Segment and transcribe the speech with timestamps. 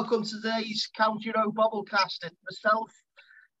[0.00, 2.24] Hello, welcome to today's County Road Bobblecast.
[2.24, 2.90] It's myself,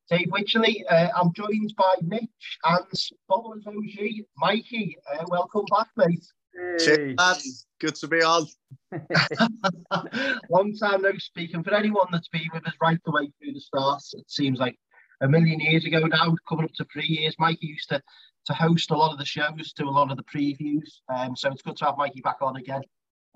[0.08, 0.82] Dave Wycherley.
[0.88, 2.86] Uh, I'm joined by Mitch and
[3.28, 4.96] Bobble's OG, Mikey.
[5.12, 6.24] Uh, welcome back, mate.
[6.54, 7.14] Hey.
[7.18, 8.46] Cheers, Good to be on.
[10.50, 11.62] Long time no speaking.
[11.62, 14.78] For anyone that's been with us right the way through the start, it seems like
[15.20, 17.36] a million years ago now, coming up to three years.
[17.38, 18.00] Mikey used to
[18.46, 20.88] to host a lot of the shows, do a lot of the previews.
[21.14, 22.80] Um, so it's good to have Mikey back on again.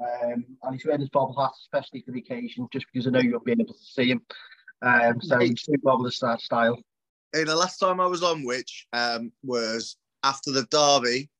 [0.00, 3.20] Um, and he's wearing his bobble hat, especially for the occasion, just because I know
[3.20, 4.22] you'll be able to see him.
[4.82, 6.78] Um, so he's doing bobble start style.
[7.32, 11.30] Hey, the last time I was on, which um, was after the derby,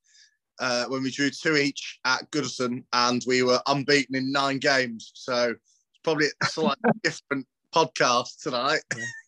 [0.61, 5.11] uh, when we drew two each at Goodison, and we were unbeaten in nine games.
[5.15, 8.83] So it's probably a slightly different podcast tonight.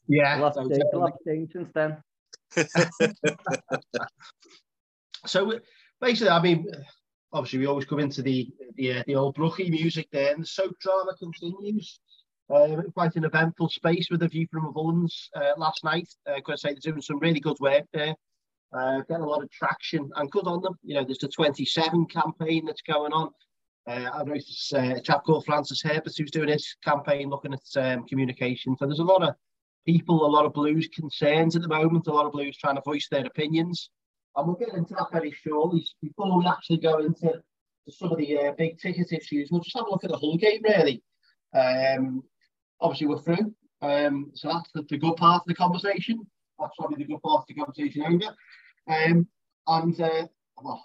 [0.08, 0.56] Yeah, a lot,
[1.26, 1.96] changed since then.
[5.26, 5.58] so
[6.00, 6.66] basically, I mean,
[7.36, 10.46] obviously we always come into the the, uh, the old Brookie music there, and the
[10.46, 12.00] soap drama continues.
[12.48, 16.08] Uh, quite an eventful space with a view from Mullen's uh, last night.
[16.28, 18.14] Uh, could say they're doing some really good work there.
[18.72, 20.74] Uh, getting a lot of traction and good on them.
[20.82, 23.30] You know, there's the 27 campaign that's going on.
[23.88, 27.82] Uh, I noticed uh, a chap called Francis Herbert who's doing his campaign looking at
[27.82, 28.76] um, communication.
[28.76, 29.34] So there's a lot of
[29.86, 32.82] people, a lot of Blues concerns at the moment, a lot of Blues trying to
[32.82, 33.90] voice their opinions.
[34.36, 35.86] And we'll get into that very shortly.
[36.02, 37.42] Before we actually go into
[37.88, 40.36] some of the uh, big ticket issues, we'll just have a look at the whole
[40.36, 41.02] game, really.
[41.54, 42.22] Um,
[42.80, 43.54] obviously, we're through.
[43.82, 46.26] Um, so that's the, the, good part of the conversation.
[46.58, 48.34] That's probably the good part of the conversation over.
[48.88, 49.26] Um,
[49.66, 50.26] and uh,
[50.62, 50.84] well,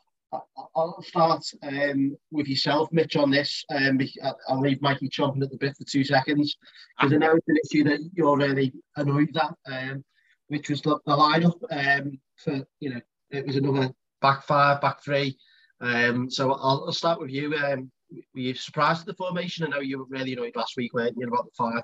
[0.76, 3.66] I'll start um, with yourself, Mitch, on this.
[3.70, 4.00] Um,
[4.48, 6.56] I'll leave Mikey chomping at the bit for two seconds
[6.98, 10.06] because I know it's an issue that you're really annoyed at, um,
[10.48, 13.02] which was the, the lineup um, for you know
[13.32, 15.38] it was another back five, back three.
[15.80, 17.56] Um, so I'll, I'll start with you.
[17.56, 19.66] Um, were you surprised at the formation?
[19.66, 21.84] I know you were really annoyed last week, weren't you, about the five?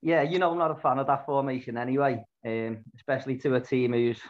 [0.00, 3.60] Yeah, you know I'm not a fan of that formation anyway, um, especially to a
[3.60, 4.20] team who's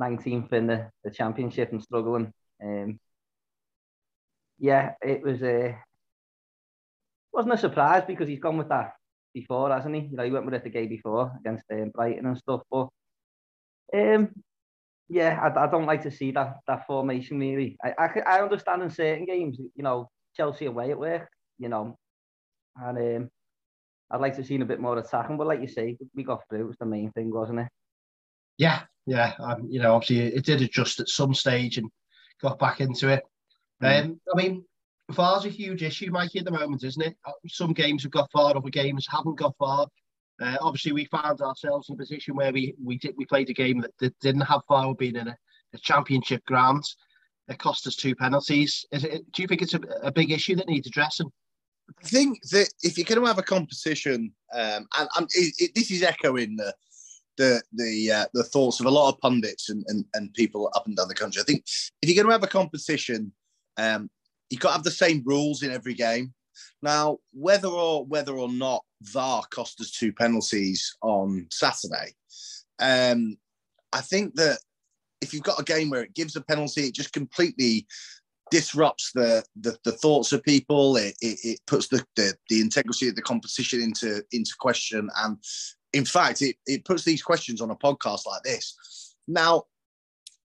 [0.00, 2.32] 19th in the, the championship and struggling.
[2.62, 3.00] Um,
[4.58, 5.76] yeah, it was a
[7.32, 8.92] wasn't a surprise because he's gone with that
[9.34, 10.02] before, hasn't he?
[10.02, 12.62] You know, he went with it the game before against um, Brighton and stuff.
[12.70, 12.88] But
[13.94, 14.30] um,
[15.10, 17.76] yeah, I, I don't like to see that that formation really.
[17.84, 21.28] I, I, I understand in certain games, you know, Chelsea away at work,
[21.58, 21.98] you know,
[22.76, 23.30] and um,
[24.10, 25.36] I'd like to see a bit more attacking.
[25.36, 26.60] But like you say, we got through.
[26.60, 27.68] It was the main thing, wasn't it?
[28.56, 29.32] Yeah, yeah.
[29.40, 31.90] Um, you know, obviously it did adjust at some stage and
[32.40, 33.24] got back into it.
[33.82, 34.04] Mm.
[34.04, 34.64] Um, I mean,
[35.10, 37.16] VAR's a huge issue, Mikey, at the moment, isn't it?
[37.26, 39.88] Uh, some games have got VAR, other games haven't got VAR.
[40.40, 43.54] Uh, obviously, we found ourselves in a position where we we did we played a
[43.54, 45.36] game that, that didn't have VAR being in a,
[45.74, 46.82] a, championship ground.
[47.48, 48.86] It cost us two penalties.
[48.90, 51.30] It, do you think it's a, a, big issue that needs addressing?
[52.02, 55.74] I think that if you're going to have a competition, um, and, and it, it,
[55.74, 56.72] this is echoing the
[57.36, 60.86] the the uh, the thoughts of a lot of pundits and, and, and people up
[60.86, 61.42] and down the country.
[61.42, 61.64] I think
[62.00, 63.32] if you're going to have a competition,
[63.76, 64.08] um,
[64.48, 66.32] you've got to have the same rules in every game.
[66.82, 72.14] Now, whether or whether or not VAR cost us two penalties on Saturday,
[72.80, 73.36] um,
[73.92, 74.58] I think that
[75.20, 77.86] if you've got a game where it gives a penalty, it just completely
[78.50, 80.96] disrupts the the, the thoughts of people.
[80.96, 85.38] It, it, it puts the, the, the integrity of the competition into into question, and
[85.92, 89.14] in fact, it it puts these questions on a podcast like this.
[89.28, 89.64] Now,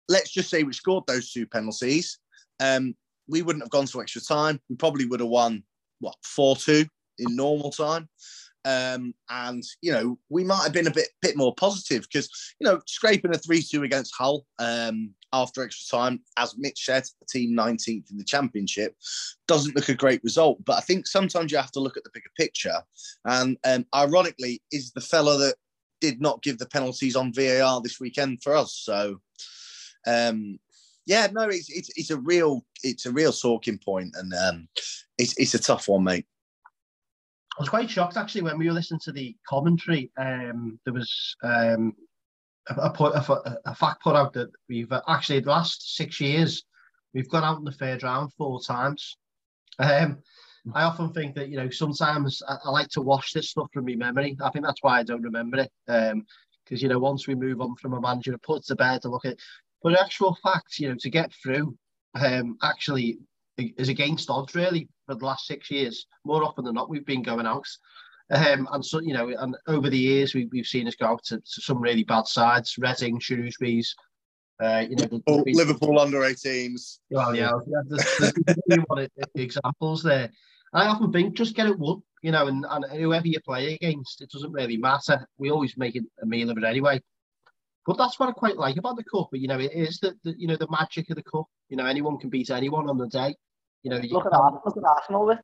[0.09, 2.19] let's just say we scored those two penalties.
[2.61, 2.95] Um,
[3.29, 4.61] we wouldn't have gone to extra time.
[4.69, 5.63] We probably would have won
[6.01, 6.87] what four two
[7.19, 8.09] in normal time.
[8.65, 12.31] Um, and you know we might have been a bit bit more positive because
[12.61, 17.03] you know scraping a three two against Hull um, after extra time, as Mitch said,
[17.21, 18.95] a team 19th in the championship
[19.49, 20.65] doesn't look a great result.
[20.65, 22.77] But I think sometimes you have to look at the bigger picture.
[23.25, 25.57] And um, ironically, is the fella that
[26.01, 28.75] did not give the penalties on VAR this weekend for us.
[28.75, 29.21] So
[30.07, 30.59] um,
[31.07, 34.69] yeah, no, it's, it's it's a real it's a real talking point, and um,
[35.19, 36.27] it's it's a tough one, mate.
[37.59, 40.11] I was quite shocked actually when we were listening to the commentary.
[40.17, 41.95] Um, there was um,
[42.69, 46.65] a, a, a, fact put out that we've uh, actually the last six years
[47.13, 49.17] we've gone out in the third round four times.
[49.79, 50.19] Um,
[50.75, 53.85] I often think that you know sometimes I, I, like to wash this stuff from
[53.85, 54.37] my memory.
[54.43, 55.71] I think that's why I don't remember it.
[55.87, 56.25] because um,
[56.69, 59.37] you know once we move on from a manager, put to bed to look at,
[59.83, 61.77] but actual facts, you know, to get through,
[62.15, 63.19] um, actually
[63.59, 66.07] is against odds really for the last six years.
[66.25, 67.67] More often than not, we've been going out.
[68.31, 71.25] Um, and so, you know, and over the years, we, we've seen us go out
[71.25, 73.95] to, to some really bad sides, Reading, Shrewsbury's,
[74.63, 76.99] uh, you know, Liverpool, Liverpool under 18s.
[77.11, 78.33] Well, yeah, yeah there's,
[78.69, 80.31] there's examples there.
[80.73, 84.23] I often think just get it won, you know, and, and whoever you play against,
[84.23, 85.27] it doesn't really matter.
[85.37, 87.03] We always make it a meal of it anyway.
[87.85, 89.29] But that's what I quite like about the cup.
[89.31, 91.47] But you know, it is the, the you know the magic of the cup.
[91.69, 93.35] You know, anyone can beat anyone on the day.
[93.83, 95.39] You know, you look at Arsenal, look at Arsenal with.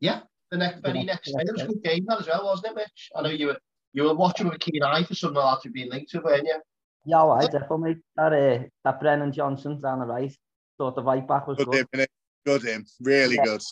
[0.00, 1.40] Yeah, the next very next day.
[1.40, 3.10] It was a good game that as well, wasn't it, Mitch?
[3.14, 3.58] I know you were
[3.92, 6.20] you were watching with a keen eye for some of that to be linked to,
[6.20, 6.60] weren't you?
[7.04, 7.96] Yeah, I definitely.
[8.16, 10.32] That uh, that Brennan Johnson down the right,
[10.78, 11.70] thought the right back was good.
[11.70, 12.06] Good him,
[12.44, 13.44] good him, really yeah.
[13.44, 13.62] good.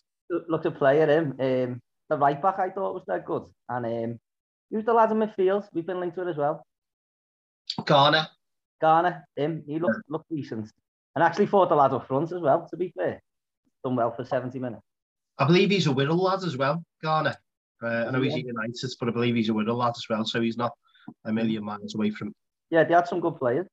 [0.48, 1.34] Look to play at him.
[1.38, 4.20] Um, the right back I thought was that good, and um,
[4.70, 5.66] who's the lad in midfield?
[5.72, 6.64] We've been linked to it as well.
[7.84, 8.26] Garner.
[8.80, 10.12] Garner, him, he looked yeah.
[10.12, 10.70] looked decent,
[11.14, 12.66] and actually thought the lad up front as well.
[12.70, 13.20] To be fair,
[13.84, 14.82] done well for seventy minutes.
[15.38, 17.36] I believe he's a Wirral lad as well, Garner.
[17.82, 20.40] Uh, I know he's United, but I believe he's a Wirral lad as well, so
[20.40, 20.72] he's not
[21.24, 22.34] a million miles away from.
[22.70, 23.66] Yeah, they had some good players.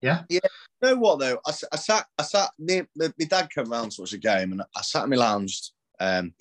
[0.00, 0.22] Yeah.
[0.28, 0.40] Yeah.
[0.82, 1.38] You know what though?
[1.46, 4.52] I, I sat, I sat near my, my dad came round to watch a game,
[4.52, 6.34] and I sat in my lounge, um,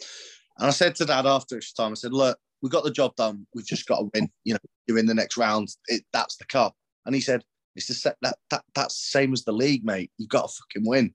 [0.57, 3.15] and I said to dad after each time, I said, "Look, we got the job
[3.15, 3.47] done.
[3.55, 4.29] We've just got to win.
[4.43, 5.69] You know, you're in the next round.
[5.87, 6.75] It, that's the cup."
[7.05, 7.43] And he said,
[7.75, 10.11] "It's the set, that that that's the same as the league, mate.
[10.17, 11.13] You've got to fucking win."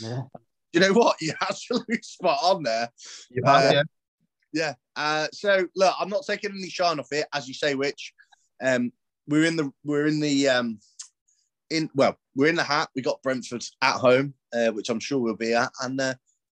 [0.00, 0.22] Yeah.
[0.72, 1.16] You know what?
[1.20, 2.90] You're absolutely spot on there.
[3.30, 3.82] You have, uh, yeah.
[4.52, 4.74] Yeah.
[4.96, 8.12] Uh, so look, I'm not taking any shine off it, as you say, which
[8.62, 8.92] um,
[9.28, 10.80] we're in the we're in the um,
[11.70, 12.88] in well, we're in the hat.
[12.94, 16.14] We got Brentford at home, uh, which I'm sure we'll be at, and uh,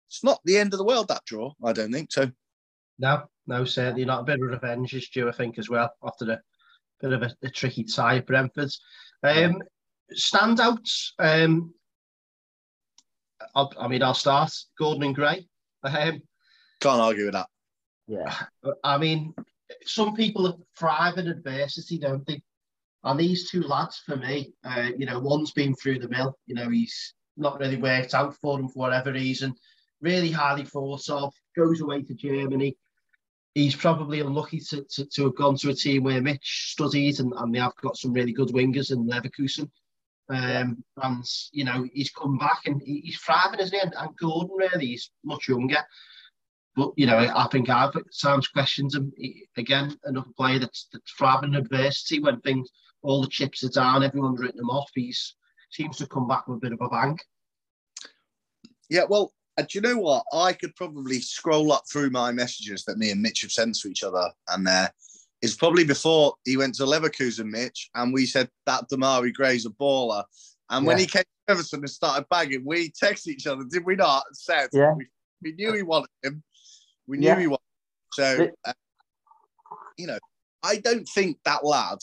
[0.07, 1.53] it's not the end of the world that draw.
[1.63, 2.31] I don't think so.
[2.99, 4.21] No, no, certainly not.
[4.21, 6.41] A bit of revenge is due, I think, as well after the
[7.01, 8.81] bit of a, a tricky tie, Brentford's.
[9.23, 9.61] Um,
[10.13, 11.11] standouts.
[11.19, 11.73] Um,
[13.55, 14.51] I'll, I mean, I'll start.
[14.77, 15.47] Gordon and Gray.
[15.83, 16.21] Um,
[16.79, 17.47] Can't argue with that.
[18.07, 18.35] Yeah.
[18.83, 19.33] I mean,
[19.85, 22.41] some people thrive in adversity, don't they?
[23.03, 26.37] And these two lads, for me, uh, you know, one's been through the mill.
[26.45, 29.55] You know, he's not really worked out for him for whatever reason.
[30.01, 31.33] Really highly thought of.
[31.55, 32.77] Goes away to Germany.
[33.55, 37.33] He's probably unlucky to, to, to have gone to a team where Mitch studied, and,
[37.35, 39.69] and they have got some really good wingers in Leverkusen.
[40.31, 43.81] Um, and you know he's come back and he's thriving, isn't he?
[43.81, 45.79] And, and Gordon really, he's much younger.
[46.75, 49.11] But you know, I think I've Sam's questions him
[49.57, 49.97] again.
[50.05, 52.69] Another player that's, that's thriving adversity when things,
[53.01, 54.89] all the chips are down, everyone's written him off.
[54.95, 55.35] He's
[55.71, 57.17] seems to come back with a bit of a bang.
[58.89, 60.25] Yeah, well, and do you know what?
[60.33, 63.89] I could probably scroll up through my messages that me and Mitch have sent to
[63.89, 64.89] each other, and there uh,
[65.41, 69.69] is probably before he went to Leverkusen, Mitch, and we said that Demarai Gray's a
[69.69, 70.23] baller.
[70.69, 73.95] And when he came to Everton and started bagging, we texted each other, did we
[73.95, 74.23] not?
[74.27, 74.93] And said, yeah.
[74.93, 75.07] we,
[75.41, 76.43] we knew he wanted him.
[77.07, 77.39] We knew yeah.
[77.39, 77.59] he was.
[78.13, 78.73] So, uh,
[79.97, 80.19] you know,
[80.63, 81.97] I don't think that lad.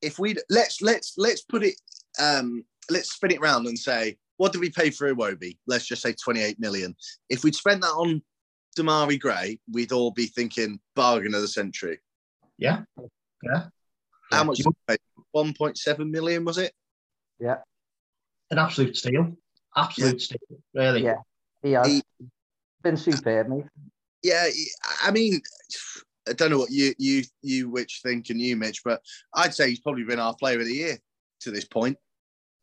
[0.00, 1.74] If we let's let's let's put it,
[2.20, 5.58] um, let's spin it round and say, what did we pay for Iwobi?
[5.66, 6.94] Let's just say 28 million.
[7.28, 8.22] If we'd spent that on
[8.78, 11.98] Demarai Gray, we'd all be thinking bargain of the century.
[12.58, 12.82] Yeah,
[13.42, 13.66] yeah.
[14.30, 14.60] How much?
[15.32, 16.72] One point seven million was it?
[17.38, 17.58] Yeah.
[18.50, 19.36] An absolute steal.
[19.76, 20.18] Absolute yeah.
[20.18, 20.58] steal.
[20.74, 21.04] Really.
[21.04, 21.16] Yeah.
[21.62, 22.02] He has he,
[22.82, 23.64] been superb, mate
[24.22, 24.46] yeah,
[25.02, 25.40] I mean,
[26.28, 29.00] I don't know what you you you which think and you Mitch, but
[29.34, 30.98] I'd say he's probably been our player of the year
[31.40, 31.96] to this point.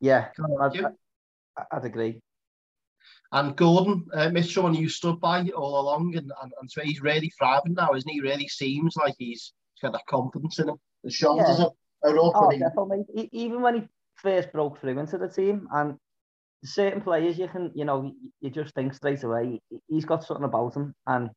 [0.00, 0.28] Yeah,
[0.60, 0.84] I'd,
[1.72, 2.20] I'd agree.
[3.32, 7.00] And Gordon, uh, Mitch, someone you stood by all along, and, and, and so he's
[7.00, 8.20] really thriving now, isn't he?
[8.20, 9.52] Really seems like he's, he's
[9.82, 10.76] got that confidence in him.
[11.04, 11.66] The shoulders yeah.
[12.02, 12.32] are, are up.
[12.34, 13.28] Oh, definitely.
[13.32, 15.96] Even when he first broke through into the team, and
[16.64, 20.74] certain players, you can, you know, you just think straight away, he's got something about
[20.74, 21.30] him, and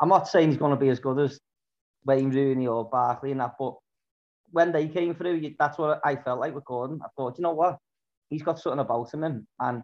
[0.00, 1.38] I'm not saying he's going to be as good as
[2.04, 3.74] Wayne Rooney or Barkley and that, but
[4.50, 7.00] when they came through, that's what I felt like with Gordon.
[7.02, 7.78] I thought, you know what,
[8.28, 9.82] he's got something about him, and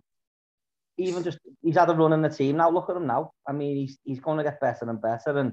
[0.99, 2.71] even just he's had a run in the team now.
[2.71, 3.31] Look at him now.
[3.47, 5.52] I mean, he's he's going to get better and better, and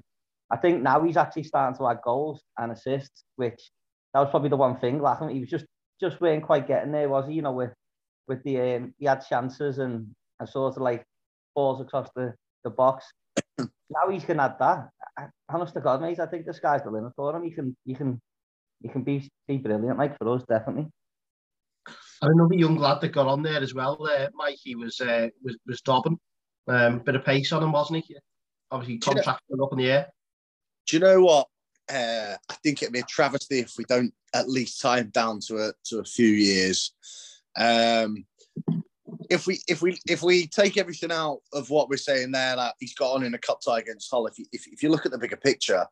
[0.52, 3.72] I think now he's actually starting to add goals and assists, which
[4.14, 5.30] that was probably the one thing lacking.
[5.30, 5.66] He was just
[6.00, 7.36] just weren't quite getting there, was he?
[7.36, 7.74] You know, with
[8.28, 10.08] with the um, he had chances and,
[10.40, 11.04] and sort of like
[11.56, 12.34] balls across the,
[12.64, 13.06] the box
[13.60, 14.90] now he's can add that.
[15.50, 17.44] Honest to God, mate, I think the sky's the limit for him.
[17.44, 18.22] He can, he can,
[18.82, 20.88] he can be, be brilliant, like for us, definitely.
[22.22, 25.28] And another young lad that got on there as well, uh, Mike, he was uh,
[25.44, 26.18] was was Dobbin.
[26.68, 28.16] Um, bit of pace on him, wasn't he?
[28.72, 30.08] Obviously, contract you know, up in the air.
[30.88, 31.48] Do you know what?
[31.90, 35.40] Uh, I think it'd be a travesty if we don't at least tie him down
[35.48, 36.92] to a to a few years.
[37.58, 38.26] Um,
[39.30, 42.76] if we if we if we take everything out of what we're saying there, that
[42.80, 44.28] he's got on in a cup tie against Hull.
[44.28, 45.86] If you, if, if you look at the bigger picture,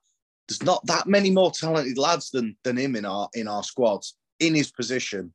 [0.48, 4.16] there's not that many more talented lads than than him in our in our squads
[4.40, 5.34] in his position.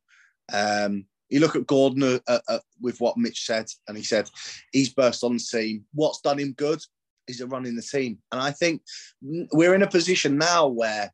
[0.51, 4.29] Um, you look at Gordon uh, uh, with what Mitch said, and he said
[4.71, 5.85] he's burst on the scene.
[5.93, 6.81] What's done him good
[7.29, 8.17] is a run in the team.
[8.31, 8.81] And I think
[9.21, 11.13] we're in a position now where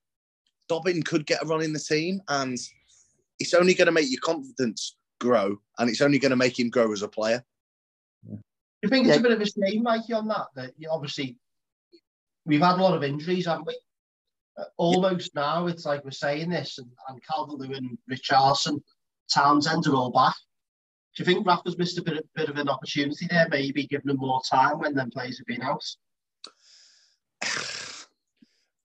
[0.68, 2.58] Dobbin could get a run in the team, and
[3.40, 6.70] it's only going to make your confidence grow, and it's only going to make him
[6.70, 7.44] grow as a player.
[8.28, 8.38] Do
[8.84, 10.48] you think it's a bit of a shame, Mikey, on that?
[10.56, 11.38] That you, obviously
[12.46, 13.78] we've had a lot of injuries, haven't we?
[14.58, 15.42] Uh, almost yeah.
[15.42, 18.82] now, it's like we're saying this, and, and Calvert-Lewin, Richarlison,
[19.34, 20.36] Townsend are all back.
[21.16, 24.18] Do you think Rafa's missed a bit, bit of an opportunity there, maybe giving them
[24.18, 25.84] more time when them players have been out?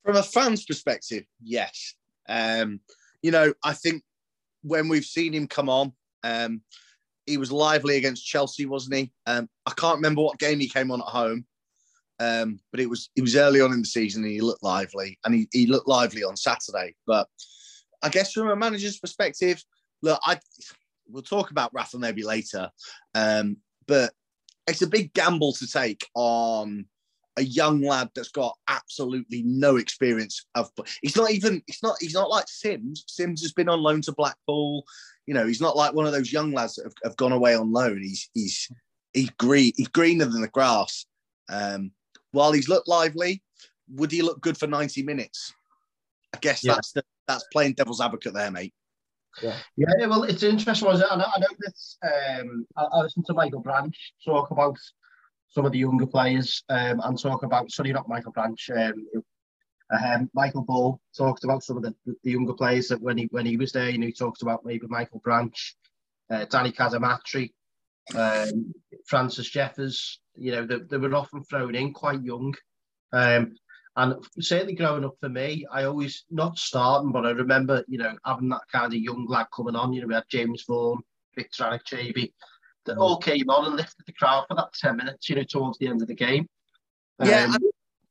[0.05, 1.95] From a fan's perspective, yes.
[2.29, 2.81] Um,
[3.23, 4.05] you know, I think
[4.63, 6.63] when we've seen him come on, um,
[7.27, 9.13] he was lively against Chelsea, wasn't he?
[9.27, 11.45] Um, I can't remember what game he came on at home,
[12.19, 15.19] um, but it was it was early on in the season and he looked lively,
[15.25, 16.95] and he, he looked lively on Saturday.
[17.07, 17.29] But
[18.03, 19.63] I guess from a manager's perspective,
[20.03, 20.39] look, I
[21.11, 22.71] we'll talk about Rafa maybe later,
[23.15, 24.13] um, but
[24.67, 26.87] it's a big gamble to take on
[27.37, 30.71] a young lad that's got absolutely no experience of.
[31.03, 31.63] He's not even.
[31.67, 31.97] He's not.
[32.01, 33.05] He's not like Simms.
[33.07, 34.85] Simms has been on loan to Blackpool.
[35.27, 37.55] You know, he's not like one of those young lads that have, have gone away
[37.55, 38.01] on loan.
[38.03, 38.69] He's he's
[39.13, 39.73] he's green.
[39.77, 41.07] He's greener than the grass.
[41.49, 41.93] Um,
[42.33, 43.43] while he's looked lively,
[43.89, 45.53] would he look good for ninety minutes?
[46.35, 46.75] I guess yeah.
[46.75, 48.75] that's the, that's playing devil's advocate there, mate.
[49.43, 50.07] Yeah, yeah.
[50.07, 50.89] Well, it's interesting.
[50.89, 51.07] Was it?
[51.11, 54.77] I know, I know um, I, I listened to Michael Branch talk about
[55.49, 59.07] some of the younger players um, and talk about, sorry, not Michael Branch, um,
[59.93, 63.47] um, Michael Ball talked about some of the, the younger players that when he when
[63.47, 65.77] he was there, you know, he talked about maybe Michael Branch,
[66.31, 67.53] uh, Danny Cadamarteri,
[68.15, 68.73] um,
[69.07, 72.55] Francis Jeffers, you know, they, they were often thrown in quite young.
[73.13, 73.57] Um,
[73.97, 78.17] and certainly growing up for me, I always, not starting, but I remember, you know,
[78.25, 79.93] having that kind of young lad coming on.
[79.93, 81.03] You know, we had James Vaughan,
[81.37, 82.33] Victor Anichebe,
[82.87, 85.79] that all came on and lifted the crowd for that 10 minutes, you know, towards
[85.79, 86.49] the end of the game.
[87.23, 87.59] Yeah, um, I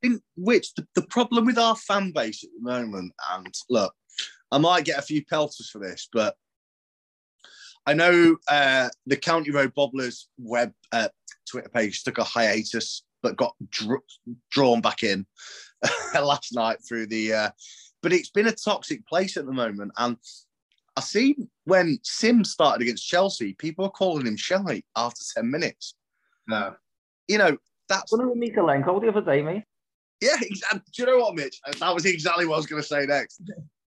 [0.02, 3.94] think, which the, the problem with our fan base at the moment, and look,
[4.52, 6.36] I might get a few pelters for this, but
[7.86, 11.08] I know uh, the County Road Bobblers web uh,
[11.50, 14.02] Twitter page took a hiatus, but got dr-
[14.52, 15.26] drawn back in
[16.14, 17.34] last night through the.
[17.34, 17.50] Uh,
[18.02, 20.18] but it's been a toxic place at the moment, and
[20.96, 25.96] I see when Simms started against Chelsea, people are calling him shy after 10 minutes.
[26.48, 26.76] No.
[27.28, 27.58] You know,
[27.88, 28.12] that's.
[28.12, 29.64] One of the Mykolenko the other day, mate.
[30.22, 30.82] Yeah, exactly.
[30.94, 31.62] do you know what, Mitch?
[31.80, 33.42] That was exactly what I was going to say next.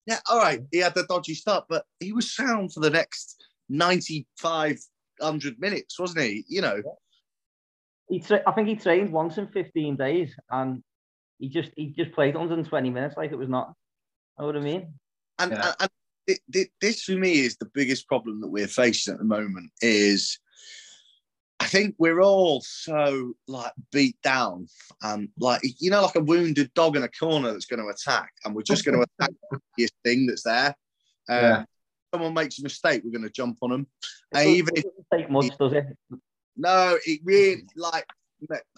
[0.08, 0.62] Yeah, all right.
[0.72, 6.24] He had the dodgy start, but he was sound for the next 9,500 minutes, wasn't
[6.26, 6.46] he?
[6.48, 6.84] You know.
[8.08, 10.84] He tra- I think he trained once in 15 days and
[11.40, 13.74] he just he just played 120 minutes like it was not.
[14.38, 14.94] You know what I mean?
[15.40, 15.74] And, yeah.
[15.80, 15.90] and,
[16.28, 20.40] and this for me is the biggest problem that we're facing at the moment is
[21.60, 24.68] I think we're all so like beat down
[25.02, 28.32] and like you know like a wounded dog in a corner that's going to attack
[28.44, 29.34] and we're just going to attack
[29.78, 30.76] the thing that's there.
[31.30, 31.64] Um, yeah.
[32.14, 33.88] Someone makes a mistake, we're going to jump on them.
[34.34, 35.86] And even if take much, does it?
[36.56, 38.06] No, it really like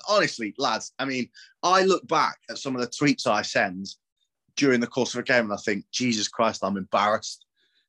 [0.07, 0.93] honestly, lads.
[0.99, 1.29] I mean,
[1.63, 3.87] I look back at some of the tweets I send
[4.55, 7.45] during the course of a game, and I think, Jesus Christ, I'm embarrassed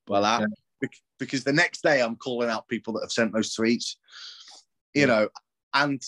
[0.06, 0.40] by that
[0.82, 0.88] yeah.
[1.18, 3.96] because the next day I'm calling out people that have sent those tweets,
[4.94, 5.28] you know,
[5.74, 6.02] and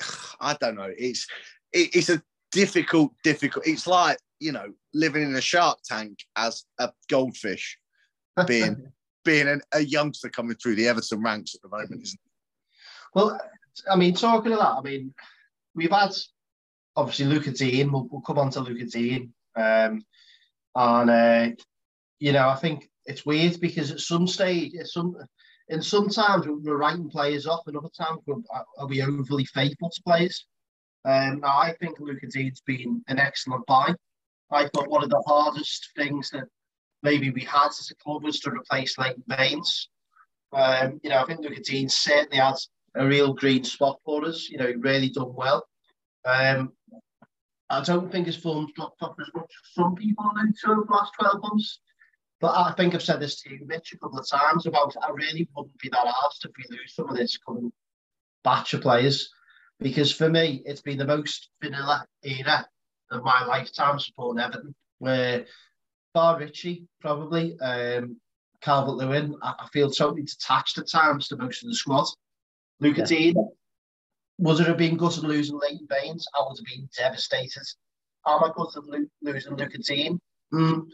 [0.40, 0.92] I don't know.
[0.96, 1.26] It's
[1.72, 3.66] it, it's a difficult, difficult.
[3.66, 7.78] It's like you know living in a shark tank as a goldfish,
[8.46, 8.92] being
[9.24, 12.30] being an, a youngster coming through the Everton ranks at the moment, isn't it?
[13.14, 13.38] Well,
[13.90, 15.14] I mean, talking of that, I mean,
[15.74, 16.12] we've had
[16.96, 17.90] obviously Lucas Digne.
[17.90, 20.02] We'll, we'll come on to Lucas Digne, Um,
[20.74, 21.48] and uh,
[22.18, 25.16] you know, I think it's weird because at some stage, at some
[25.68, 28.20] and sometimes we're writing players off, and other times
[28.78, 30.46] are we overly faithful to players?
[31.04, 33.94] Um, now, I think Lucas Digne's been an excellent buy.
[34.50, 36.44] I thought one of the hardest things that
[37.02, 39.88] maybe we had as a club was to replace Leighton Baines.
[40.52, 44.48] Um, you know, I think Lucas Digne certainly has a real green spot for us.
[44.48, 45.66] You know, really done well.
[46.24, 46.72] Um,
[47.68, 50.92] I don't think his form's dropped off as much as some people have over the
[50.92, 51.80] last 12 months.
[52.40, 55.10] But I think I've said this to you, Mitch, a couple of times about I
[55.10, 57.72] really wouldn't be that asked if we lose some of this coming
[58.44, 59.30] batch of players.
[59.80, 62.66] Because for me, it's been the most vanilla era
[63.10, 65.46] of my lifetime supporting Everton, where
[66.14, 68.16] Bar Ritchie, probably, um,
[68.60, 72.06] Calvert Lewin, I, I, feel totally detached at times to most of the squad.
[72.80, 73.06] Luca yeah.
[73.06, 73.48] Digne,
[74.38, 76.26] would it have been good to losing Leighton Baines?
[76.34, 77.64] I would have been devastated.
[78.26, 80.18] Am I good to lo- losing Luca Digne?
[80.52, 80.86] Mm,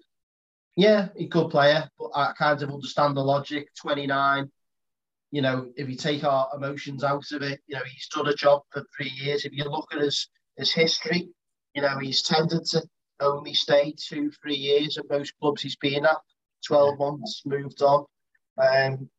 [0.77, 3.69] yeah, a good player, but I kind of understand the logic.
[3.81, 4.51] 29,
[5.31, 8.35] you know, if you take our emotions out of it, you know, he's done a
[8.35, 9.45] job for three years.
[9.45, 11.29] If you look at his his history,
[11.75, 12.83] you know, he's tended to
[13.21, 16.19] only stay two, three years at most clubs he's been at.
[16.67, 18.05] 12 months, moved on.
[18.57, 19.11] Um,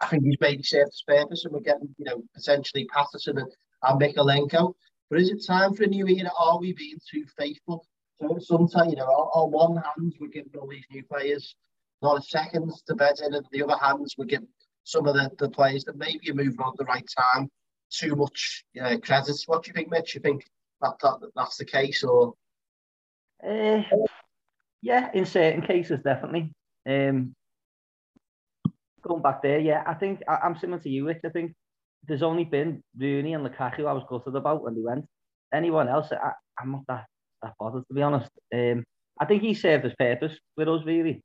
[0.00, 3.52] I think he's maybe served his purpose and we're getting, you know, potentially Patterson and,
[3.82, 4.74] and Mykolenko.
[5.08, 6.30] But is it time for a new era?
[6.38, 7.86] Are we being too faithful?
[8.20, 11.54] So sometimes, you know, on, on one hand, we're giving all these new players
[12.02, 14.48] a second to bed in, and the other hands, we're giving
[14.84, 17.48] some of the, the players that maybe are moving on at the right time
[17.90, 19.36] too much uh, credit.
[19.46, 20.14] What do you think, Mitch?
[20.14, 20.44] You think
[20.80, 22.34] that, that that's the case, or?
[23.46, 23.82] Uh,
[24.82, 26.52] yeah, in certain cases, definitely.
[26.88, 27.34] Um,
[29.02, 31.20] going back there, yeah, I think I, am similar to you, Rich.
[31.24, 31.54] I think
[32.06, 35.06] there's only been Rooney and Lukaku I was gutted about when they went.
[35.52, 37.06] Anyone else, I, am not that,
[37.42, 38.30] that bothered, to be honest.
[38.54, 38.84] Um,
[39.20, 41.22] I think he served his purpose with us, really.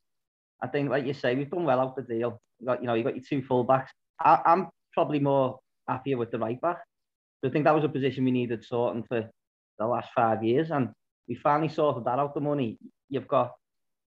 [0.61, 2.39] I think, like you say, we've done well out the deal.
[2.59, 3.89] You got, you know, you got your two fullbacks.
[4.19, 6.79] I, I'm probably more happier with the right back.
[7.41, 9.29] So I think that was a position we needed sorting for
[9.77, 10.89] the last five years, and
[11.27, 12.33] we finally sorted that out.
[12.33, 12.77] The money
[13.09, 13.51] you've got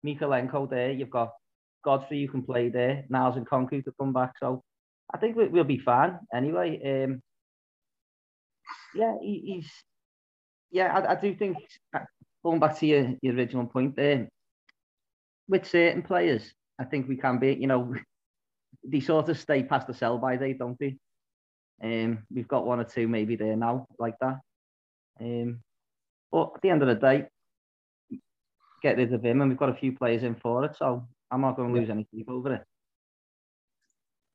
[0.06, 1.32] Mykolenko there, you've got
[1.84, 4.34] Godfrey you can play there, Niels Nkounkou to come back.
[4.40, 4.64] So
[5.14, 7.04] I think we, will be fine anyway.
[7.06, 7.22] Um,
[8.96, 9.72] yeah, he, he's
[10.72, 11.58] yeah, I, I, do think
[11.96, 12.00] uh,
[12.44, 14.28] going back to your, your original point there,
[15.48, 17.94] with certain players, I think we can be, you know,
[18.84, 20.98] they sort of stay past the sell by date, don't they?
[21.82, 24.40] Um, we've got one or two maybe there now like that.
[25.20, 25.60] Um,
[26.32, 27.26] but at the end of the day,
[28.82, 31.42] get rid of him, and we've got a few players in for it, so I'm
[31.42, 32.62] not going to lose any sleep over it.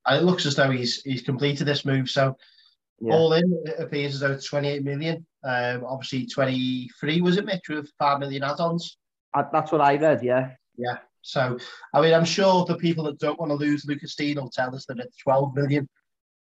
[0.04, 2.10] And it looks as though he's he's completed this move.
[2.10, 2.36] So
[3.00, 3.14] yeah.
[3.14, 5.24] all in, it appears as though it's 28 million.
[5.44, 8.98] Um, obviously 23 was it, Mitch, with five million add-ons.
[9.32, 10.24] Uh, that's what I read.
[10.24, 10.50] Yeah.
[10.76, 10.98] Yeah.
[11.22, 11.56] So
[11.94, 14.74] I mean, I'm sure the people that don't want to lose Lucas Digne will tell
[14.74, 15.88] us that it's 12 million.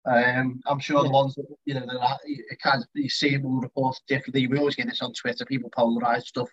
[0.07, 1.03] Um, I'm sure yeah.
[1.03, 2.19] the ones that you know that
[2.63, 4.47] kind of you see will report differently.
[4.47, 5.45] We always get this on Twitter.
[5.45, 6.49] People polarize stuff,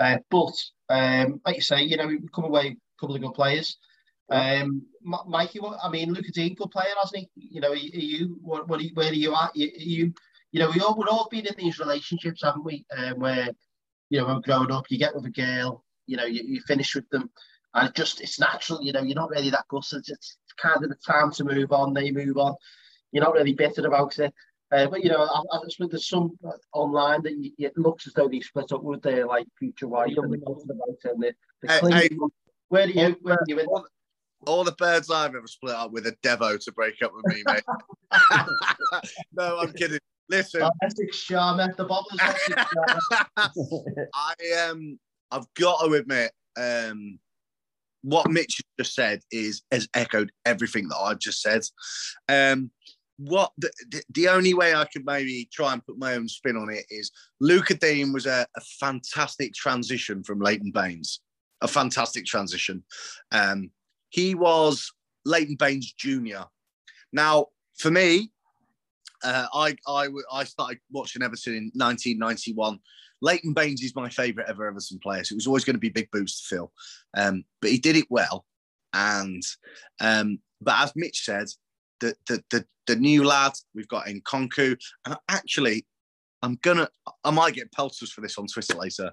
[0.00, 0.52] uh, but
[0.88, 3.78] um, like you say, you know, we come away couple of good players.
[4.30, 7.48] Um, Mikey, what, I mean, Lucas Digne, good player, hasn't he?
[7.54, 9.56] You know, are you what, what where are you at?
[9.56, 10.14] You, you,
[10.52, 12.84] you know, we all we've all been in these relationships, haven't we?
[12.96, 13.48] Um, where
[14.08, 16.94] you know, when growing up, you get with a girl, you know, you, you finish
[16.94, 17.28] with them,
[17.74, 18.82] and it just it's natural.
[18.82, 20.04] You know, you're not really that gutted.
[20.08, 21.92] It's kind of the time to move on.
[21.92, 22.54] They move on.
[23.10, 24.32] You're not really bitter about it.
[24.72, 26.38] Uh, but you know, I, I just there's some
[26.72, 30.12] online that you, it looks as though they split up with their like future wife
[30.16, 31.32] and the about and the,
[31.62, 32.16] the hey, hey,
[32.70, 33.60] where do you where are you?
[33.60, 33.86] All,
[34.46, 37.42] all the birds I've ever split up with a Devo to break up with me,
[37.46, 37.62] mate.
[39.32, 39.98] no, I'm kidding.
[40.30, 40.62] Listen,
[41.12, 41.84] charmer, the.
[44.14, 44.98] I um,
[45.32, 47.18] I've got to admit, um,
[48.02, 51.62] what Mitch just said is has echoed everything that I've just said.
[52.28, 52.70] Um,
[53.18, 56.56] what the, the, the, only way I could maybe try and put my own spin
[56.56, 61.20] on it is Luca Digne was a, a fantastic transition from Leighton Baines,
[61.62, 62.82] a fantastic transition.
[63.32, 63.70] Um,
[64.08, 64.92] he was
[65.24, 66.44] Leighton Baines Jr.
[67.12, 67.46] Now,
[67.78, 68.30] for me,
[69.22, 72.78] uh, I, I I started watching Everton in 1991.
[73.22, 75.90] Leighton Baines is my favourite ever Everton player, so it was always going to be
[75.90, 76.72] big boots to fill.
[77.16, 78.46] Um, but he did it well,
[78.92, 79.42] and
[80.00, 81.48] um, but as Mitch said,
[82.00, 85.86] the, the the the new lad we've got in Nkounkou, and actually,
[86.42, 86.88] I'm gonna
[87.22, 89.12] I might get pelters for this on Twitter later.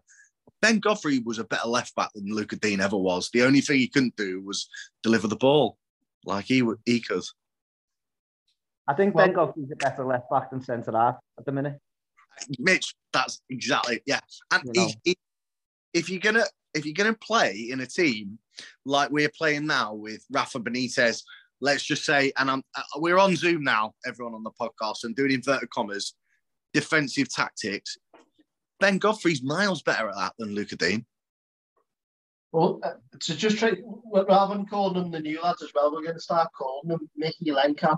[0.62, 3.30] Ben Godfrey was a better left back than Luca Digne ever was.
[3.32, 4.68] The only thing he couldn't do was
[5.04, 5.78] deliver the ball
[6.26, 7.24] like he would he could.
[8.88, 11.80] I think well, Ben Godfrey's a better left back than centre half at the minute.
[12.60, 14.20] Mitch, that's exactly yeah.
[14.52, 14.88] And you know.
[14.88, 15.18] he, he,
[15.94, 18.40] if you're gonna if you're gonna play in a team
[18.86, 21.22] like we're playing now with Rafa Benitez,
[21.62, 25.16] let's just say, and I'm uh, we're on Zoom now, everyone on the podcast, and
[25.16, 26.14] doing inverted commas,
[26.74, 27.98] defensive tactics.
[28.80, 31.06] Ben Godfrey's miles better at that than Luca Digne.
[32.52, 33.74] Well, uh, to just try,
[34.12, 37.10] rather than calling them the new lads as well, we're going to start calling them
[37.22, 37.98] Mykolenko.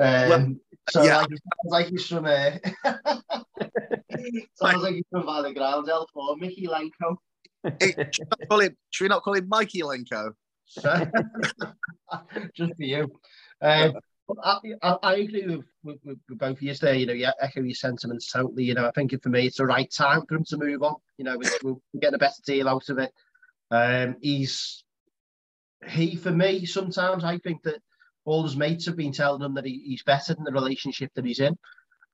[0.00, 0.54] Um, well,
[0.90, 1.18] so yeah.
[1.18, 2.50] like, sounds like he's from uh,
[4.54, 6.06] sounds like he's from Valley Ground L4,
[6.66, 7.16] Lenko,
[7.80, 10.32] Hey, should, we call him, should we not call him Mikey Lenko?
[12.54, 13.10] Just for you.
[13.60, 13.94] Um,
[14.42, 16.94] I, I, I, agree with, with, with, both of you there.
[16.94, 18.64] You know, yeah, echo your sentiments totally.
[18.64, 20.96] You know, I think for me, it's the right time for him to move on.
[21.16, 23.12] You know, we're, we're getting a better deal out of it.
[23.70, 24.84] Um, he's
[25.86, 26.66] he for me.
[26.66, 27.80] Sometimes I think that
[28.24, 31.24] all his mates have been telling him that he, he's better than the relationship that
[31.24, 31.56] he's in.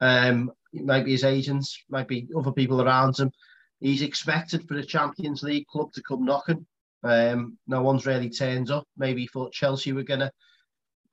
[0.01, 3.33] Um, it might be his agents, might be other people around him.
[3.81, 6.67] He's expected for the Champions League club to come knocking.
[7.03, 8.87] Um, no one's really turned up.
[8.97, 10.31] Maybe he thought Chelsea were to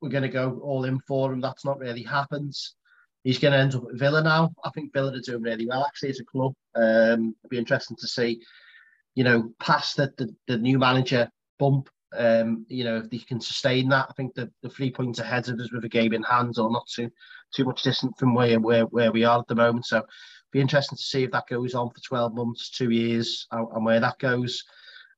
[0.02, 1.40] we're going to go all in for him.
[1.40, 2.54] That's not really happened.
[3.24, 4.52] He's going to end up at Villa now.
[4.64, 6.54] I think Villa are doing really well actually as a club.
[6.74, 8.42] Um, it'll be interesting to see,
[9.14, 11.88] you know, past the, the, the new manager bump.
[12.14, 15.48] Um, you know, if they can sustain that, I think the, the three points ahead
[15.48, 17.10] of us with a game in hand or not too
[17.54, 19.86] too much distant from where where, where we are at the moment.
[19.86, 20.02] So
[20.52, 23.84] be interesting to see if that goes on for 12 months, two years, and, and
[23.84, 24.62] where that goes.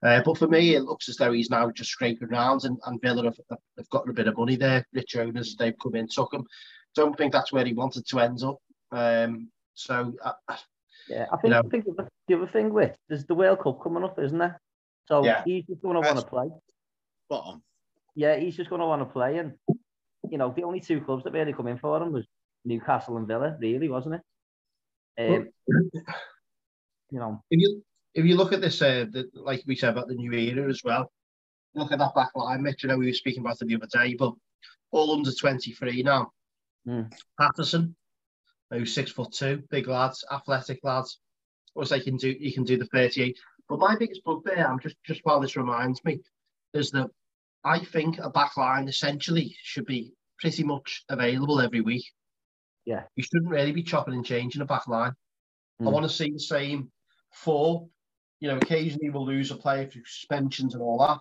[0.04, 3.00] Uh, but for me, it looks as though he's now just scraping rounds, and, and
[3.00, 4.86] Villa have, have got a bit of money there.
[4.92, 6.46] Rich owners, they've come in, took him.
[6.94, 8.58] Don't think that's where he wanted to end up.
[8.92, 10.32] Um, so, uh,
[11.08, 11.84] yeah, I think, you know, I think
[12.28, 14.60] the other thing with there's the World Cup coming up, isn't there?
[15.06, 15.42] So yeah.
[15.44, 16.48] he's just going to want to play.
[17.28, 17.62] Bottom.
[18.14, 19.54] Yeah, he's just going to want to play, and
[20.30, 22.26] you know, the only two clubs that really come in for him was
[22.64, 24.22] Newcastle and Villa, really, wasn't it?
[25.18, 25.48] Um,
[27.10, 27.82] you know, if you
[28.14, 30.82] if you look at this, uh, the, like we said about the new era as
[30.84, 31.10] well,
[31.74, 32.82] look at that back line, Mitch.
[32.82, 34.32] You know, we were speaking about it the other day, but
[34.92, 36.30] all under 23 now.
[36.86, 37.12] Mm.
[37.40, 37.96] Patterson,
[38.70, 41.18] who's six foot two, big lads, athletic lads.
[41.68, 43.36] Of course, can do he can do the 38.
[43.68, 46.20] But my biggest bugbear, I'm just just while this reminds me,
[46.74, 47.08] is that
[47.64, 52.04] I think a back line essentially should be pretty much available every week.
[52.84, 53.04] Yeah.
[53.16, 55.14] You shouldn't really be chopping and changing a back line.
[55.80, 55.88] Mm.
[55.88, 56.92] I want to see the same
[57.32, 57.88] four
[58.40, 61.18] you know, occasionally we'll lose a player through suspensions and all that.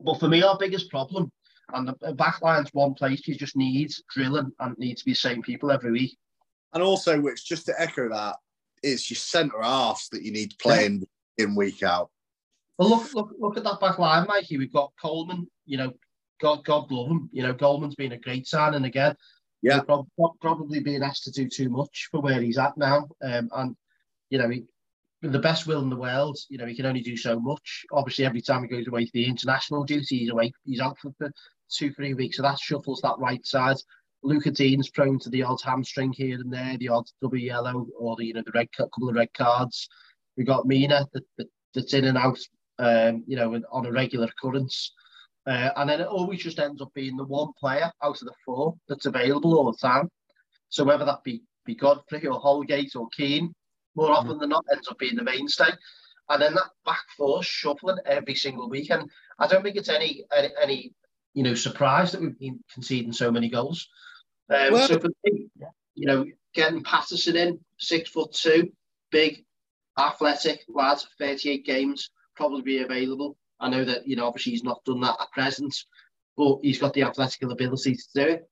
[0.00, 1.30] But for me, our biggest problem,
[1.72, 5.16] and the back line's one place you just need drilling and needs to be the
[5.16, 6.16] same people every week.
[6.72, 8.36] And also, which just to echo that,
[8.82, 11.04] it's your centre halves that you need playing
[11.36, 11.44] yeah.
[11.44, 12.10] in week out.
[12.78, 14.56] Well, look, look, look at that back line, Mikey.
[14.56, 15.48] We've got Coleman.
[15.66, 15.92] You know,
[16.40, 17.28] God, God love him.
[17.32, 19.14] You know, Coleman's been a great signing again.
[19.62, 19.80] Yeah,
[20.40, 23.08] probably being asked to do too much for where he's at now.
[23.22, 23.76] Um, and
[24.30, 24.64] you know, he,
[25.22, 27.84] the best will in the world, you know, he can only do so much.
[27.92, 31.12] Obviously, every time he goes away for the international duty, he's away, he's out for,
[31.18, 31.30] for
[31.70, 32.36] two, three weeks.
[32.36, 33.76] So that shuffles that right side.
[34.22, 38.16] Lucas Digne's prone to the odd hamstring here and there, the odd double yellow, or
[38.16, 39.88] the you know the red couple of red cards.
[40.36, 42.38] We've got Mina that, that, that's in and out,
[42.78, 44.92] um, you know, on a regular occurrence.
[45.46, 48.32] Uh, and then it always just ends up being the one player out of the
[48.44, 50.08] four that's available all the time.
[50.68, 53.52] So whether that be be Godfrey or Holgate or Keane,
[54.00, 55.70] more often than not ends up being the mainstay.
[56.28, 58.90] And then that back four shuffling every single week.
[58.90, 60.92] And I don't think it's any any, any
[61.34, 63.88] you know surprise that we've been conceding so many goals.
[64.48, 65.48] Um, well, so for me,
[65.94, 68.72] you know, getting Patterson in, six foot two,
[69.10, 69.44] big,
[69.98, 73.36] athletic lad, 38 games, probably be available.
[73.60, 75.76] I know that, you know, obviously he's not done that at present,
[76.36, 78.50] but he's got the athletic ability to do it.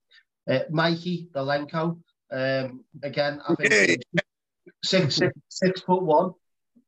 [0.48, 1.98] Uh, Mikey Dolenko,
[2.30, 4.02] um, again, I think
[4.82, 6.32] six, six, six foot one,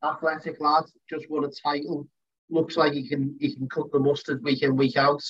[0.05, 2.07] athletic lad, just won a title.
[2.49, 5.23] Looks like he can he can cut the mustard week in week out.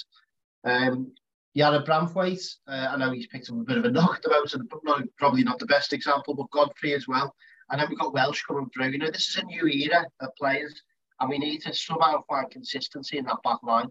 [0.64, 1.12] Um,
[1.56, 4.60] Jarrad Branthwaite, uh, I know he's picked up a bit of a knock moment, so
[4.84, 7.34] not, probably not the best example, but Godfrey as well.
[7.70, 8.90] And then we've got Welch coming through.
[8.90, 10.80] You know, this is a new era of players,
[11.18, 13.88] and we need to somehow find consistency in that back line.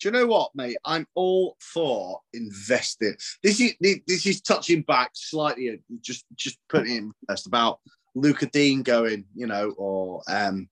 [0.00, 0.76] Do you know what, mate?
[0.84, 3.14] I'm all for investing.
[3.42, 7.80] This is this is touching back slightly, just just putting in first about
[8.14, 10.68] Luca Digne going, you know, or um,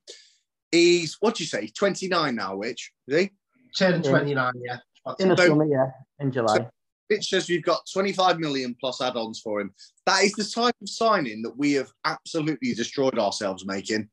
[0.71, 1.69] he's what do you say?
[1.69, 3.31] 29 now, which is he?
[3.77, 4.77] Turning 29, yeah.
[5.19, 6.57] In the so, summer, yeah, in July.
[6.57, 6.71] So
[7.11, 9.75] it says we've got 25 million plus add-ons for him.
[10.07, 14.09] That is the type of signing that we have absolutely destroyed ourselves making.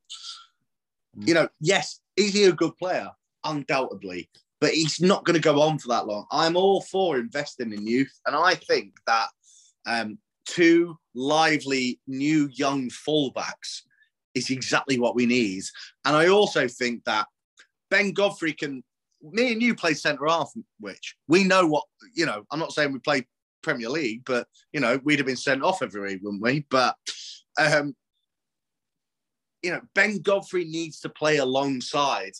[1.17, 1.27] Mm.
[1.27, 3.09] You know, yes, is he a good player?
[3.43, 4.29] Undoubtedly
[4.61, 6.27] but he's not going to go on for that long.
[6.31, 9.27] I'm all for investing in youth, and I think that
[9.87, 13.81] um, two lively new young fullbacks
[14.35, 15.63] is exactly what we need.
[16.05, 17.25] And I also think that
[17.89, 18.83] Ben Godfrey can.
[19.23, 21.83] Me and you play centre half, which we know what
[22.15, 22.43] you know.
[22.51, 23.27] I'm not saying we play
[23.61, 26.65] Premier League, but you know we'd have been sent off every week, wouldn't we?
[26.71, 26.95] But
[27.59, 27.95] um,
[29.61, 32.33] you know Ben Godfrey needs to play alongside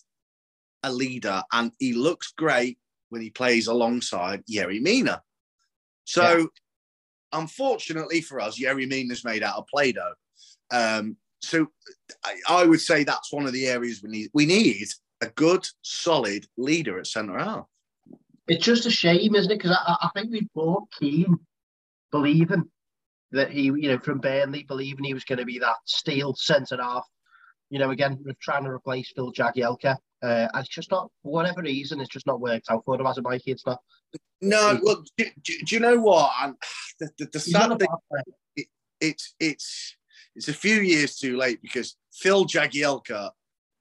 [0.83, 2.77] a leader, and he looks great
[3.09, 5.21] when he plays alongside Yerry Mina.
[6.05, 6.45] So, yeah.
[7.33, 10.13] unfortunately for us, Yerry Mina's made out of Play-Doh.
[10.71, 11.67] Um, so,
[12.25, 14.29] I, I, would say that's one of the areas we need.
[14.33, 14.87] We need
[15.21, 17.65] a good, solid leader at centre half.
[18.47, 19.57] It's just a shame, isn't it?
[19.57, 21.37] Because I, I think we bought Keane
[22.11, 22.69] believing
[23.31, 26.81] that he, you know, from Burnley, believing he was going to be that steel centre
[26.81, 27.07] half.
[27.69, 29.97] You know, again, we're trying to replace Phil Jagielka.
[30.23, 33.17] Uh, it's just not, for whatever reason, it's just not worked out for him as
[33.17, 33.51] a Mikey.
[33.51, 33.79] It's not.
[34.41, 36.31] No, look, do, do, do you know what?
[36.41, 36.55] And
[36.99, 37.87] the, the, the sad thing,
[38.55, 38.67] it,
[38.99, 39.95] it's it's
[40.35, 43.31] it's a few years too late because Phil Jagielka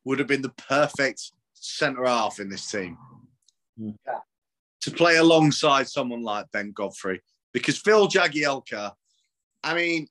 [0.04, 2.96] would have been the perfect centre half in this team.
[3.76, 3.92] Yeah.
[4.82, 7.22] to play alongside someone like Ben Godfrey
[7.52, 8.92] because Phil Jagielka,
[9.62, 10.06] I mean,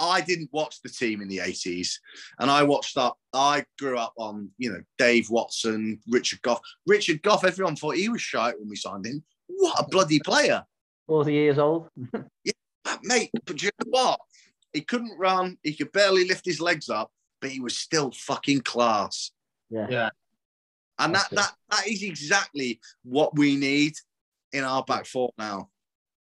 [0.00, 1.92] I didn't watch the team in the 80s
[2.38, 6.60] and I watched up, I grew up on, you know, Dave Watson, Richard Gough.
[6.86, 9.22] Richard Gough, everyone thought he was shy when we signed him.
[9.46, 10.64] What a bloody player.
[11.06, 11.88] 40 years old.
[12.44, 12.52] yeah,
[13.02, 14.20] mate, but you know what?
[14.72, 17.10] He couldn't run, he could barely lift his legs up,
[17.40, 19.32] but he was still fucking class.
[19.68, 19.86] Yeah.
[19.90, 20.10] Yeah.
[20.98, 23.94] And that, that that is exactly what we need
[24.52, 25.70] in our back four now.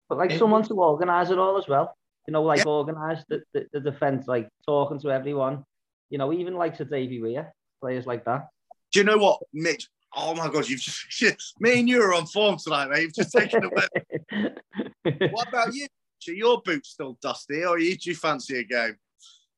[0.08, 1.97] But like It- someone to organise it all as well.
[2.28, 2.64] You know, like Yeah.
[2.66, 5.64] organise the, the, the defence, like talking to everyone.
[6.10, 8.48] You know, even like to Davy Weir, players like that.
[8.92, 9.88] Do you know what, Mitch?
[10.14, 13.00] Oh my god, you've just me and you are on form tonight, mate.
[13.00, 14.52] You've just taken away.
[15.30, 15.86] what about you?
[16.28, 18.96] Are your boots still dusty, or you, do you fancy a game?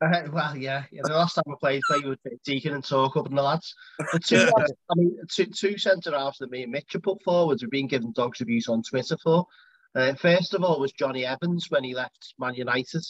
[0.01, 1.03] Uh, well, yeah, yeah.
[1.03, 3.75] The last time I played, played with Deacon and Talk up and the lads.
[4.13, 7.21] The two, lads, I mean, two, two centre halves that me and Mitch have put
[7.25, 9.45] forwards have been given dogs abuse on Twitter for.
[9.95, 13.03] Uh, first of all was Jonny Evans when he left Man United,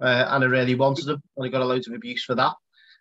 [0.00, 2.54] uh, and I really wanted him, and I got a load of abuse for that.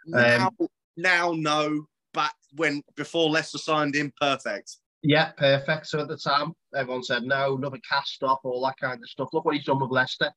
[0.07, 0.51] now,
[0.97, 1.85] now, no.
[2.13, 4.75] Back when before Leicester signed him, perfect.
[5.01, 5.87] Yeah, perfect.
[5.87, 9.29] So at the time, everyone said no, another cast off, all that kind of stuff.
[9.31, 10.29] Look what he's done with Leicester.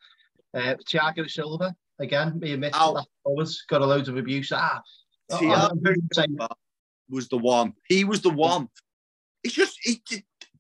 [0.55, 3.03] Uh, Thiago Silva, again, me and Mitch Oh.
[3.25, 4.53] forwards, got a load of abuse.
[4.55, 4.81] Ah,
[5.33, 6.49] Thiago Silva
[7.11, 7.73] was the one.
[7.89, 8.69] He was the one.
[9.43, 10.01] It's just he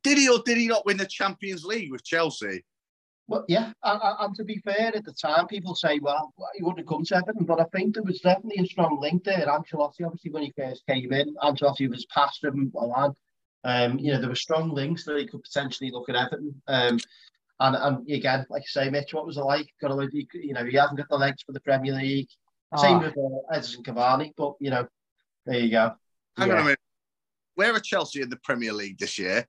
[0.05, 2.65] did, did he or did he not win the Champions League with Chelsea?
[3.27, 6.63] Well, yeah, and, and- and to be fair, at the time, people say, well, he
[6.63, 9.47] wouldn't have come to Everton, but I think there was definitely a strong link there.
[9.47, 13.13] Ancelotti, obviously, when he first came in, Ancelotti was past him a lad.
[13.65, 16.61] Um, you know, there were strong links that he could potentially look at Everton.
[16.69, 16.99] Um,
[17.61, 19.69] and, and again, like I say, Mitch, what was it like?
[19.81, 22.29] Got a load, you you know, he hasn't got the legs for the Premier League.
[22.77, 24.87] Same Ah, with uh, Edinson Cavani, but you know,
[25.47, 25.93] there you go.
[26.37, 26.79] Hang on a minute.
[27.55, 29.47] Where are Chelsea in the Premier League this year?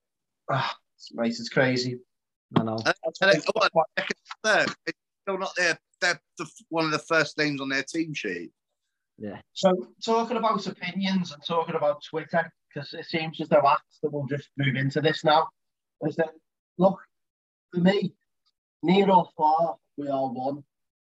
[0.52, 2.00] Ah, it's, mate, it's crazy.
[2.58, 2.78] I know.
[2.86, 4.70] And it- what, second, third?
[4.86, 5.78] It's still not there.
[6.02, 8.52] They're the, one of the first names on their team sheet.
[9.18, 9.40] Yeah.
[9.54, 14.12] So talking about opinions and talking about Twitter, because it seems as though acts that
[14.12, 15.48] will just move into this now,
[16.06, 16.32] is that
[16.78, 17.00] look,
[17.74, 18.14] for me,
[18.84, 20.64] near or far, we are one.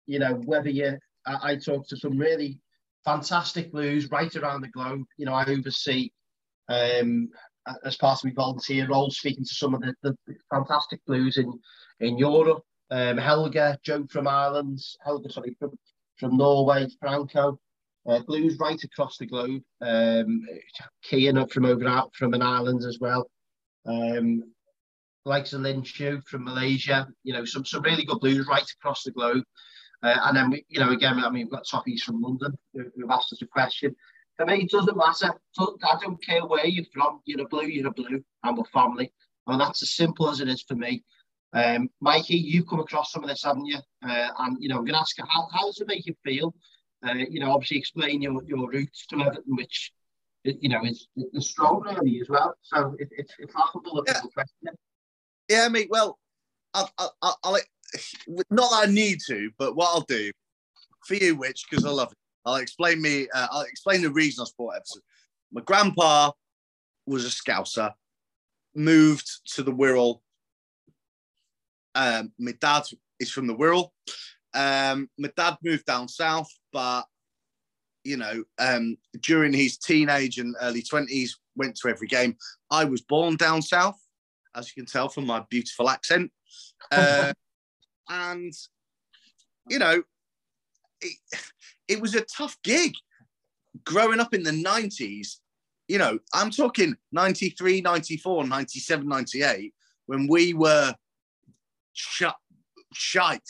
[0.07, 2.59] You know, whether you I, I talk to some really
[3.05, 5.03] fantastic blues right around the globe.
[5.17, 6.09] You know, I oversee
[6.69, 7.29] um
[7.83, 10.15] as part of my volunteer role, speaking to some of the, the
[10.49, 11.59] fantastic blues in
[11.99, 12.63] in Europe.
[12.89, 15.71] Um, Helga, Joe from Ireland, Helga, sorry, from,
[16.17, 17.57] from Norway, Franco,
[18.05, 19.61] uh, blues right across the globe.
[19.79, 20.41] Um,
[21.05, 23.29] Kian up from over out from an island as well.
[23.85, 24.43] Um,
[25.23, 27.07] likes of Lin Shu from Malaysia.
[27.23, 29.43] You know, some some really good blues right across the globe.
[30.03, 32.85] Uh, and then we, you know, again, I mean, we've got Toppies from London who,
[32.95, 33.95] who've asked us a question.
[34.41, 35.39] For me, it doesn't matter.
[35.59, 37.19] I don't care where you're from.
[37.25, 37.67] You're a blue.
[37.67, 38.23] You're a blue.
[38.43, 39.13] I'm a family,
[39.45, 41.03] and that's as simple as it is for me.
[41.53, 43.77] Um, Mikey, you've come across some of this, haven't you?
[44.03, 46.15] Uh, and you know, I'm going to ask you, how, how does it make you
[46.23, 46.55] feel?
[47.07, 49.91] Uh, you know, obviously explain your, your roots to Everton, which
[50.43, 52.55] you know is, is strong really as well.
[52.63, 54.21] So it, it's it's laughable Yeah.
[54.33, 54.75] question.
[55.49, 55.89] Yeah, mate.
[55.91, 56.17] Well,
[56.73, 57.57] I'll, I'll, I'll, I'll
[58.49, 60.31] not that I need to, but what I'll do
[61.05, 63.27] for you, which because I love it, I'll explain me.
[63.33, 65.01] Uh, I'll explain the reason I support Everton.
[65.51, 66.31] My grandpa
[67.05, 67.91] was a Scouser,
[68.75, 70.21] moved to the Wirral.
[71.93, 72.83] Um, my dad
[73.19, 73.89] is from the Wirral.
[74.53, 77.03] Um, my dad moved down south, but
[78.03, 82.35] you know, um, during his teenage and early twenties, went to every game.
[82.69, 83.99] I was born down south,
[84.55, 86.31] as you can tell from my beautiful accent.
[86.91, 87.31] Uh,
[88.09, 88.51] and,
[89.69, 90.01] you know,
[90.99, 91.17] it,
[91.91, 92.93] it was a tough gig
[93.83, 95.35] growing up in the 90s.
[95.89, 99.73] You know, I'm talking 93, 94, 97, 98,
[100.05, 100.95] when we were
[101.91, 102.37] shut,
[102.93, 103.41] shite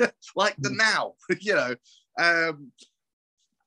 [0.34, 1.74] like the now, you know.
[2.18, 2.72] Um,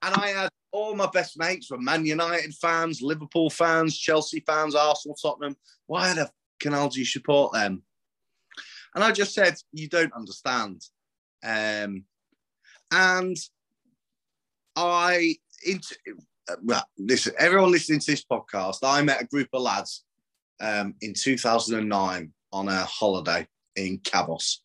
[0.01, 4.75] and I had all my best mates were Man United fans, Liverpool fans, Chelsea fans,
[4.75, 5.55] Arsenal, Tottenham.
[5.85, 7.83] Why the canal do you support them?
[8.93, 10.81] And I just said, you don't understand.
[11.43, 12.03] Um,
[12.91, 13.37] and
[14.77, 15.35] I,
[15.65, 15.95] into,
[16.49, 20.03] uh, well, listen, everyone listening to this podcast, I met a group of lads
[20.61, 24.57] um, in 2009 on a holiday in Kavos.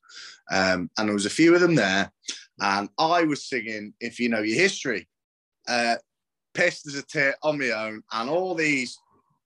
[0.53, 2.13] Um, and there was a few of them there.
[2.61, 5.09] And I was singing, if you know your history,
[5.67, 5.97] uh,
[6.53, 8.03] pissed as a tit on my own.
[8.13, 8.99] And all these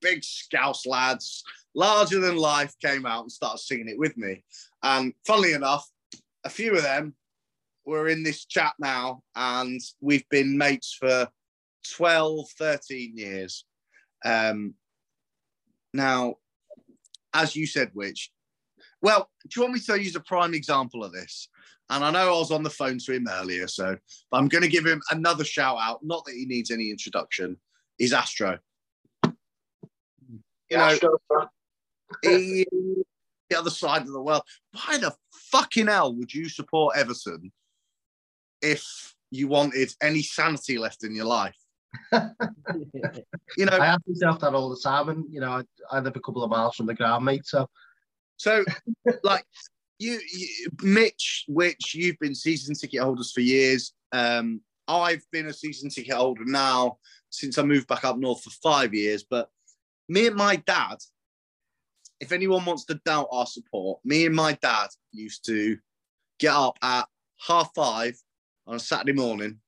[0.02, 1.44] big scouse lads,
[1.76, 4.42] larger than life, came out and started singing it with me.
[4.82, 5.88] And funnily enough,
[6.44, 7.14] a few of them
[7.86, 11.28] were in this chat now, and we've been mates for
[11.94, 13.64] 12, 13 years.
[14.24, 14.74] Um,
[15.94, 16.34] now,
[17.32, 18.30] as you said, which,
[19.00, 21.48] well, do you want me to use a prime example of this?
[21.88, 23.96] And I know I was on the phone to him earlier, so
[24.30, 26.00] but I'm going to give him another shout out.
[26.02, 27.56] Not that he needs any introduction.
[27.96, 28.58] He's Astro.
[29.24, 31.18] You know, Astro,
[32.24, 32.66] he,
[33.48, 34.42] the other side of the world.
[34.72, 35.14] Why the
[35.52, 37.52] fucking hell would you support Everton
[38.62, 41.56] if you wanted any sanity left in your life?
[43.56, 46.16] You know, I ask myself that all the time, and you know, I, I live
[46.16, 47.46] a couple of miles from the ground, mate.
[47.46, 47.66] So
[48.36, 48.64] So,
[49.22, 49.44] like
[49.98, 50.48] you, you,
[50.82, 53.92] Mitch, which you've been season ticket holders for years.
[54.12, 56.98] Um, I've been a season ticket holder now
[57.30, 59.24] since I moved back up north for five years.
[59.28, 59.48] But
[60.08, 60.96] me and my dad,
[62.20, 65.76] if anyone wants to doubt our support, me and my dad used to
[66.38, 67.06] get up at
[67.46, 68.14] half five
[68.66, 69.58] on a Saturday morning,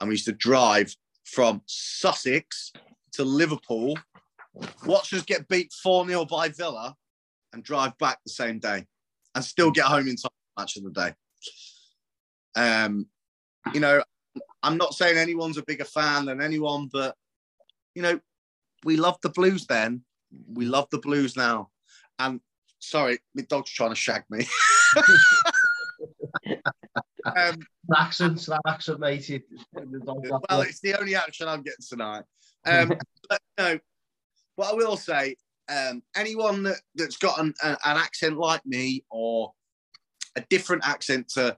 [0.00, 2.72] and we used to drive from Sussex
[3.12, 3.98] to Liverpool,
[4.84, 6.94] watch us get beat 4 0 by Villa,
[7.52, 8.84] and drive back the same day
[9.34, 11.14] and still get home in time for match of the day.
[12.56, 13.06] Um,
[13.72, 14.02] you know,
[14.62, 17.14] I'm not saying anyone's a bigger fan than anyone, but
[17.94, 18.20] you know,
[18.84, 20.02] we loved the blues then.
[20.52, 21.70] We love the blues now.
[22.18, 22.40] And
[22.80, 24.46] sorry, my dog's trying to shag me.
[27.24, 27.58] um,
[27.96, 29.28] accent, that accent, mate.
[29.30, 32.24] it- well, it's the only action I'm getting tonight.
[32.66, 32.88] Um,
[33.28, 33.78] but no,
[34.56, 35.36] what I will say,
[35.68, 39.52] um, anyone that, that's got an, an accent like me or
[40.36, 41.56] a different accent to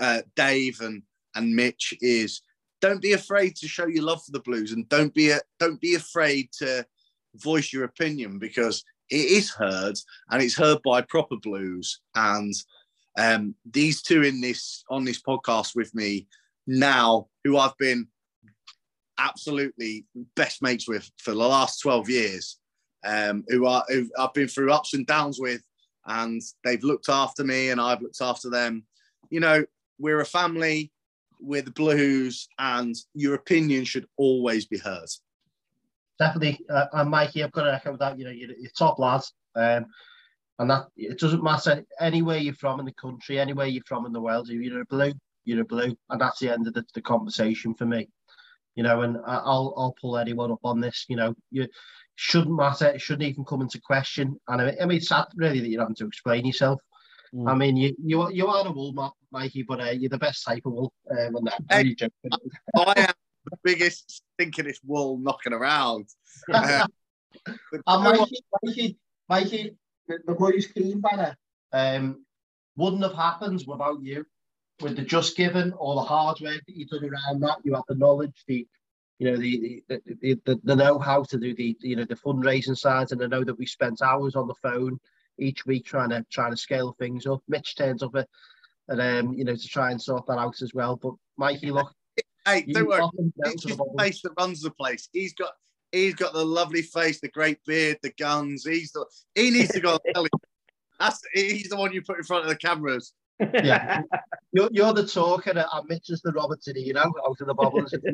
[0.00, 1.02] uh, Dave and,
[1.34, 2.42] and Mitch is
[2.80, 5.80] don't be afraid to show your love for the blues and don't be a, don't
[5.80, 6.84] be afraid to
[7.36, 9.96] voice your opinion because it is heard
[10.30, 12.52] and it's heard by proper blues and
[13.18, 16.26] um, these two in this on this podcast with me
[16.66, 18.08] now who I've been
[19.18, 22.58] absolutely best mates with for the last 12 years,
[23.04, 25.62] um, who, are, who I've been through ups and downs with,
[26.06, 28.84] and they've looked after me and I've looked after them.
[29.30, 29.64] You know,
[29.98, 30.92] we're a family,
[31.40, 35.08] we're the Blues, and your opinion should always be heard.
[36.18, 36.60] definitely.
[36.68, 38.18] Uh, and Mikey, I've got to echo that.
[38.18, 39.86] You know, you're, you're top lads, um,
[40.58, 44.12] and that it doesn't matter anywhere you're from in the country, anywhere you're from in
[44.12, 44.48] the world.
[44.50, 45.12] If you're a blue,
[45.44, 48.08] you're a blue, and that's the end of the, the conversation for me.
[48.76, 51.06] You know, and I- I'll I'll pull anyone up on this.
[51.08, 51.66] You know, you
[52.16, 52.86] shouldn't matter.
[52.86, 54.36] It shouldn't even come into question.
[54.48, 56.80] And I mean, I mean it's sad really that you're having to explain yourself.
[57.34, 57.50] Mm.
[57.50, 60.18] I mean, you you are, you are a wool, Ma- Mikey, but uh, you're the
[60.18, 60.92] best type of wool.
[61.10, 61.80] Um, and that, Hey.
[61.80, 62.12] I'm joking.
[62.76, 63.14] I am
[63.50, 66.06] the biggest stinking wool knocking around.
[66.52, 66.86] Uh,
[67.46, 68.30] And you know what?
[68.30, 68.96] Mikey, Mikey,
[69.28, 69.76] Mikey,
[70.08, 71.36] the, boys' cream banner
[71.72, 72.24] um,
[72.76, 74.24] wouldn't have happened without you.
[74.80, 77.84] With the just given, all the hard work that you done around that, you have
[77.88, 78.66] the knowledge, the
[79.20, 82.16] you know the the, the, the, the know how to do the you know the
[82.16, 84.98] fundraising sides, and I know that we spent hours on the phone
[85.38, 87.42] each week trying to trying to scale things up.
[87.48, 88.28] Mitch turns up at,
[88.88, 90.96] and um you know to try and sort that out as well.
[90.96, 91.94] But Mikey, look,
[92.44, 92.98] hey, don't worry.
[92.98, 93.98] got them down It's to the just the bottom.
[93.98, 95.08] face that runs the place.
[95.12, 95.52] He's got
[95.94, 98.64] he's got the lovely face, the great beard, the guns.
[98.64, 100.28] He's the he needs to go on telly.
[101.00, 103.12] That's he's the one you put in front of the cameras.
[103.40, 104.02] Yeah.
[104.52, 107.92] You're, you're the talker, and Mitch is the Robert De Niro out of the bubbles.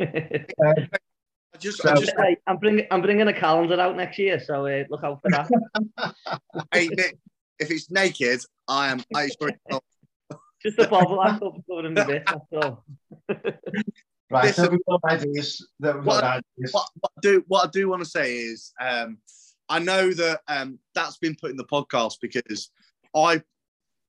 [0.00, 4.38] I just, I So- just Hey, I'm bringing I'm bringing a calendar out next year,
[4.38, 6.14] so uh, look out for that.
[6.72, 7.16] hey, Nick,
[7.58, 9.02] if it's naked, I am.
[9.16, 9.56] I sorry,
[10.62, 11.18] Just a bubble.
[11.18, 12.22] I covered covering the bit.
[12.24, 12.84] That's all.
[14.32, 15.68] Right, Listen- so we've got ideas.
[15.80, 16.72] That we've got ideas.
[16.72, 19.18] what, what I do what I do want to say is um,
[19.68, 22.70] I know that um, that's been put in the podcast because
[23.14, 23.42] I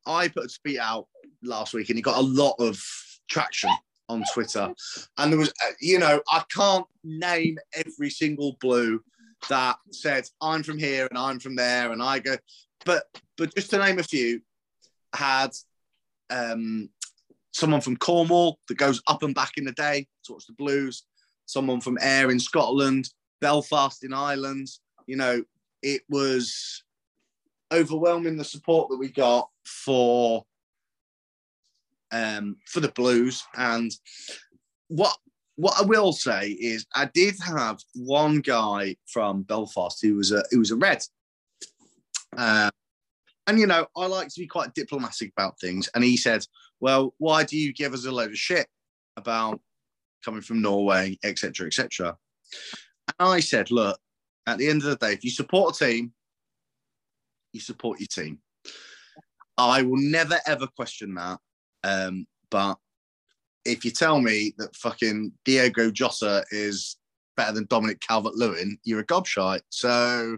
[0.06, 1.08] I put a tweet out
[1.44, 2.82] last week and it got a lot of
[3.30, 3.70] traction
[4.08, 4.74] on Twitter,
[5.18, 9.04] and there was uh, you know I can't name every single blue
[9.50, 12.38] that said I'm from here and I'm from there and I go,
[12.86, 13.04] but
[13.38, 14.40] but just to name a few,
[15.14, 15.52] had
[16.30, 16.90] um,
[17.54, 21.04] someone from Cornwall that goes up and back in the day to watch the Blues,
[21.46, 24.68] someone from Ayr in Scotland, Belfast in Ireland.
[25.06, 25.44] You know,
[25.82, 26.84] it was
[27.72, 30.46] overwhelming the support that we got for
[32.12, 33.44] um, for the Blues.
[33.56, 33.92] And
[34.88, 35.16] what
[35.56, 40.44] what I will say is, I did have one guy from Belfast who was a
[40.52, 41.04] who was a red.
[42.36, 42.72] Um,
[43.48, 45.90] and you know, I like to be quite diplomatic about things.
[45.94, 46.46] And he said,
[46.80, 48.68] "Well, why do you give us a load of shit
[49.18, 49.60] about
[50.24, 52.18] coming from Norway, etc., etc."
[53.20, 54.00] And I said, "Look,
[54.48, 56.14] at the end of the day, if you support a team,
[57.52, 58.40] you support your team.
[59.58, 61.40] I will never ever question that.
[61.84, 62.78] Um, but
[63.66, 66.98] if you tell me that fucking Diego Jota is
[67.36, 69.64] better than Dominic Calvert-Lewin, you're a gobshite.
[69.70, 70.38] So."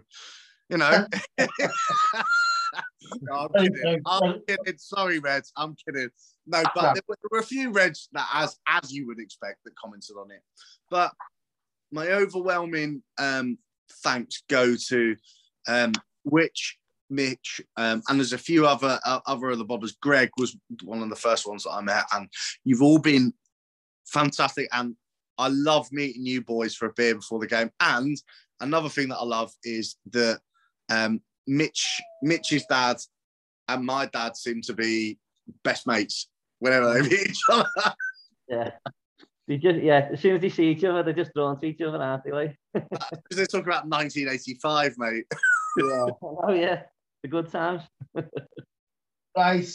[0.68, 1.06] You know.
[3.22, 4.00] no, I'm kidding.
[4.06, 4.78] I'm kidding.
[4.78, 5.52] Sorry, Reds.
[5.56, 6.08] I'm kidding.
[6.46, 10.16] No, but there were, a few Reds that, as as you would expect, that commented
[10.16, 10.42] on it.
[10.90, 11.12] But
[11.92, 13.58] my overwhelming um,
[14.02, 15.16] thanks go to
[15.68, 15.92] um,
[16.24, 19.94] which Mitch, um, and there's a few other uh, other of the bobbers.
[20.00, 22.28] Greg was one of the first ones that I met, and
[22.64, 23.32] you've all been
[24.06, 24.68] fantastic.
[24.72, 24.96] And
[25.38, 27.70] I love meeting you boys for a beer before the game.
[27.80, 28.16] And
[28.60, 30.40] another thing that I love is that
[30.88, 32.96] um, Mitch, Mitch's dad,
[33.68, 35.18] and my dad seem to be
[35.64, 36.28] best mates
[36.58, 37.68] whenever they meet each other.
[38.48, 38.70] Yeah.
[39.48, 41.80] They just yeah, as soon as they see each other, they're just drawn to each
[41.80, 42.32] other, aren't they?
[42.32, 42.98] Like because
[43.30, 45.24] they talk about 1985, mate.
[45.78, 46.06] yeah.
[46.22, 46.82] Oh yeah
[47.26, 47.82] the good times.
[49.36, 49.68] right.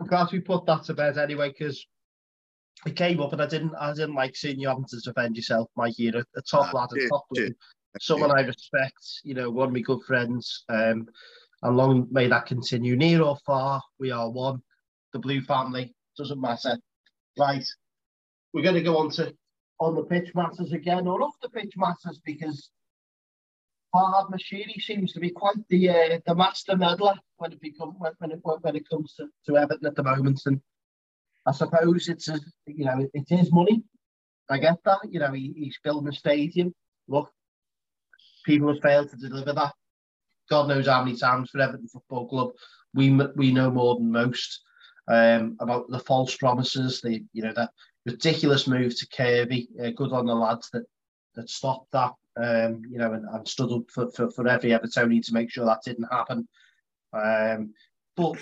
[0.00, 1.84] I'm glad we put that to bed anyway, because
[2.86, 5.68] it came up and I didn't I didn't like seeing you having to defend yourself,
[5.76, 6.04] Mikey.
[6.04, 7.54] You're a, a top lad, a top lad,
[8.00, 10.64] someone I respect, you know, one of my good friends.
[10.68, 11.06] Um,
[11.62, 12.96] and long may that continue.
[12.96, 14.62] Near or far, we are one.
[15.12, 16.76] The blue family doesn't matter.
[17.38, 17.66] Right.
[18.52, 19.32] We're going to go on to
[19.78, 22.70] on the pitch matters again, or off the pitch matters because
[23.94, 28.12] Farhad Moshiri seems to be quite the uh, the master meddler when it become when,
[28.18, 30.42] when it when it comes to, to Everton at the moment.
[30.46, 30.60] And
[31.46, 33.82] I suppose it's a you know it is money.
[34.50, 35.00] I get that.
[35.10, 36.74] You know he, he's building a stadium.
[37.08, 37.30] Look,
[38.44, 39.72] people have failed to deliver that.
[40.50, 42.50] God knows how many times for Everton Football Club
[42.94, 44.60] we we know more than most
[45.08, 47.00] um, about the false promises.
[47.00, 47.70] The you know that
[48.06, 49.68] ridiculous move to Kirkby.
[49.82, 50.84] Uh, good on the lads that
[51.34, 55.24] that stopped that um, you know, and, and stood up for, for, for every Evertonian
[55.26, 56.48] to make sure that didn't happen.
[57.12, 57.74] Um,
[58.16, 58.36] but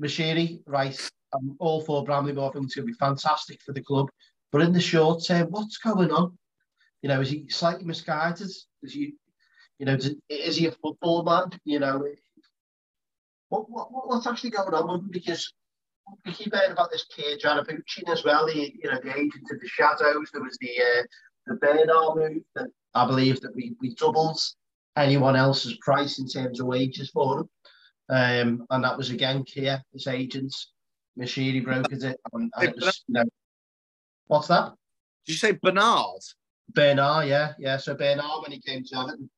[0.00, 2.50] Moshiri, right, I'm all for Bramley-Moore.
[2.50, 4.08] I think it's going to be fantastic for the club.
[4.50, 6.36] But in the short term, what's going on?
[7.02, 8.48] You know, is he slightly misguided?
[8.82, 9.14] Is he,
[9.82, 11.58] you know, is he a football man?
[11.64, 12.06] You know,
[13.48, 15.08] what, what what's actually going on with him?
[15.10, 15.52] Because
[16.24, 19.60] we keep hearing about this kid, Joorabchian as well, the you know the agent of
[19.60, 20.30] the shadows.
[20.32, 21.02] There was the uh,
[21.48, 24.38] the Bernard move that I believe that we, we doubled
[24.96, 27.50] anyone else's price in terms of wages for them.
[28.08, 30.70] Um, and that was again Kia, his agents.
[31.18, 32.20] Moshiri brokered it.
[32.32, 33.24] And, and it was, you know,
[34.28, 34.74] what's that?
[35.26, 36.22] Did you say Bernard?
[36.72, 37.78] Bernard, yeah, yeah.
[37.78, 39.28] So Bernard, when he came to Everton,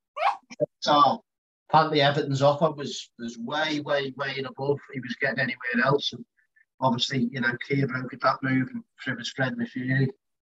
[0.81, 1.23] so
[1.69, 6.13] apparently Everton's offer was was way, way, way above he was getting anywhere else.
[6.13, 6.25] And
[6.81, 10.09] obviously, you know, Kia brokered that move and through his friend Moshiri.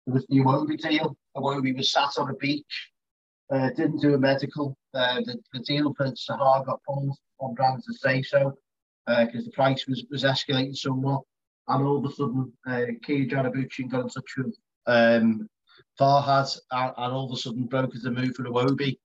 [0.05, 1.15] There was the Iwobi deal.
[1.37, 2.91] Iwobi was sat on a beach
[3.51, 4.77] uh, didn't do a medical.
[4.93, 8.53] Uh, the, the deal for Zaha got pulled on grounds to say so
[9.07, 11.21] because uh, the price was, was escalating somewhat.
[11.67, 15.47] And all of a sudden, uh, Kia Joorabchian got in touch with um,
[15.99, 18.97] Farhad and, and all of a sudden brokered the move for Iwobi.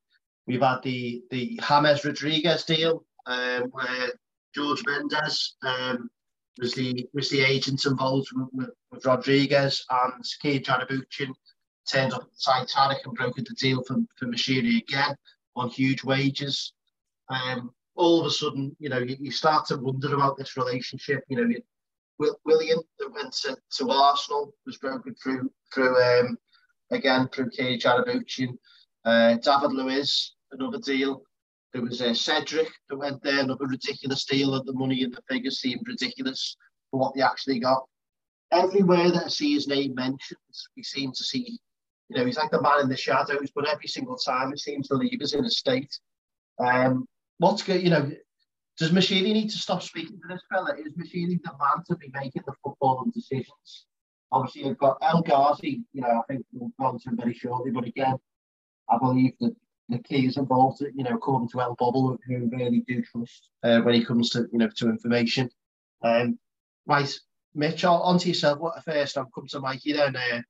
[0.46, 4.12] We've had the, the James Rodriguez deal um, where
[4.54, 6.08] George Mendes um,
[6.58, 11.34] was the was the agent involved with, with, Rodriguez and Kia Joorabchian
[11.90, 15.14] turned up at Titanic and brokered the deal for, for Moshiri again
[15.54, 16.72] on huge wages.
[17.28, 21.24] Um, all of a sudden, you know, you, you, start to wonder about this relationship.
[21.28, 21.54] You know,
[22.18, 26.38] Will, Willian that went to, to Arsenal was broken through through um,
[26.90, 28.56] again through Kia Joorabchian.
[29.04, 31.22] Uh, David Luiz, another deal.
[31.72, 34.54] There was uh, Cedric that went there, another ridiculous deal.
[34.54, 36.56] And the money and the figures seemed ridiculous
[36.90, 37.84] for what they actually got.
[38.52, 40.38] Everywhere that I see his name mentioned,
[40.76, 41.58] we seem to see
[42.08, 44.88] you know, he's like the man in the shadows, but every single time it seems
[44.88, 45.98] to leave us in a state.
[46.58, 47.06] Um,
[47.38, 48.10] what's good, you know,
[48.78, 50.74] does Moshiri need to stop speaking to this fella?
[50.76, 53.86] Is Moshiri the man to be making the footballing decisions?
[54.30, 57.34] Obviously, you've got El Ghazi, you know, I think we'll go on to him very
[57.34, 58.16] shortly, but again,
[58.88, 59.54] I believe that
[59.88, 63.80] the key is involved, you know, according to El Bobble, who really do trust uh,
[63.80, 65.48] when it comes to, you know, to information.
[66.02, 66.38] Um,
[66.86, 67.12] right,
[67.54, 68.58] Mitch, on to yourself.
[68.58, 69.16] What first?
[69.16, 70.16] I've come to Mikey then.
[70.16, 70.42] Uh,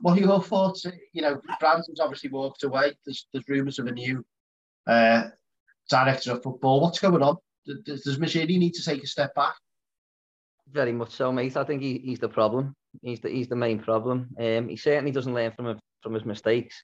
[0.00, 0.86] what are your thoughts?
[1.12, 2.92] You know, Brands's obviously walked away.
[3.04, 4.24] There's there's rumours of a new
[4.86, 5.28] uh,
[5.88, 6.80] director of football.
[6.80, 7.36] What's going on?
[7.84, 9.54] Does, does Moshiri need to take a step back?
[10.70, 11.56] Very much so, mate.
[11.56, 12.74] I think he, he's the problem.
[13.02, 14.34] He's the he's the main problem.
[14.38, 16.82] Um, he certainly doesn't learn from from his mistakes.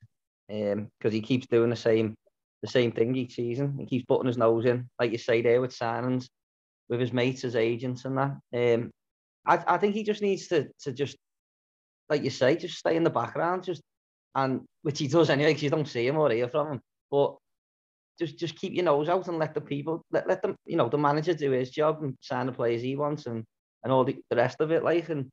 [0.51, 2.15] Um, because he keeps doing the same
[2.63, 3.77] the same thing each season.
[3.79, 6.29] He keeps putting his nose in, like you say there, with signings,
[6.89, 8.37] with his mates, his agents, and that.
[8.55, 8.91] Um,
[9.47, 11.17] I, I think he just needs to to just
[12.11, 13.83] like you say, just stay in the background, just
[14.35, 16.81] and which he does anyway, because you don't see him or hear from him.
[17.11, 17.37] But
[18.19, 20.89] just just keep your nose out and let the people let, let them, you know,
[20.89, 23.45] the manager do his job and sign the players he wants and
[23.83, 24.85] and all the, the rest of it.
[24.85, 25.31] Like and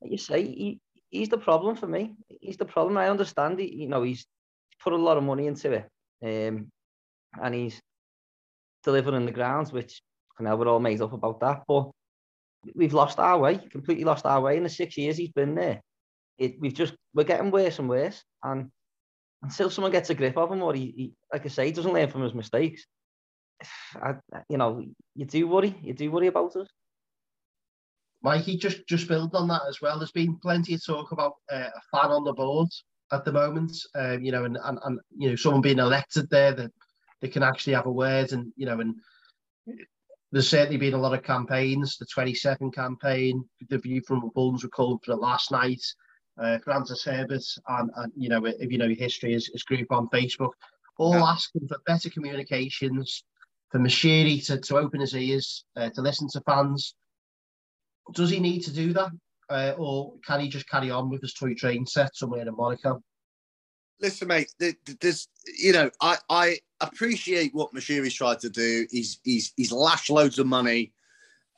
[0.00, 0.80] like you say, he,
[1.10, 2.14] he's the problem for me.
[2.40, 2.98] He's the problem.
[2.98, 3.58] I understand.
[3.60, 4.26] He, you know, he's
[4.82, 5.88] put a lot of money into it,
[6.22, 6.70] um,
[7.42, 7.80] and he's
[8.84, 10.02] delivering the grounds, which
[10.38, 11.62] you know we're all made up about that.
[11.66, 11.90] But
[12.74, 15.80] we've lost our way, completely lost our way in the six years he's been there.
[16.38, 18.70] It, we've just we're getting worse and worse, and
[19.42, 21.92] until someone gets a grip of him, or he, he like I say, he doesn't
[21.92, 22.84] learn from his mistakes,
[23.94, 24.14] I,
[24.48, 26.68] you know, you do worry, you do worry about us.
[28.22, 29.98] Mikey, just just build on that as well.
[29.98, 32.68] There's been plenty of talk about uh, a fan on the board
[33.12, 36.52] at the moment, um, you know, and, and and you know someone being elected there
[36.52, 36.70] that
[37.20, 38.94] they can actually have a word, and you know, and
[40.30, 41.96] there's certainly been a lot of campaigns.
[41.96, 45.82] The 27 campaign, the view from the Bulls were called for it last night.
[46.38, 50.08] Uh, Francis Herbert and, and you know if you know history is, is group on
[50.08, 50.52] Facebook,
[50.96, 51.24] all yeah.
[51.24, 53.24] asking for better communications,
[53.70, 56.94] for Moshiri to, to open his ears, uh, to listen to fans.
[58.14, 59.10] Does he need to do that?
[59.50, 63.02] Uh, or can he just carry on with his toy train set somewhere in Monaco?
[64.00, 64.52] Listen, mate,
[65.00, 65.28] there's,
[65.58, 68.86] you know, I, I appreciate what Moshiri's tried to do.
[68.90, 70.92] He's, he's, he's lashed loads of money.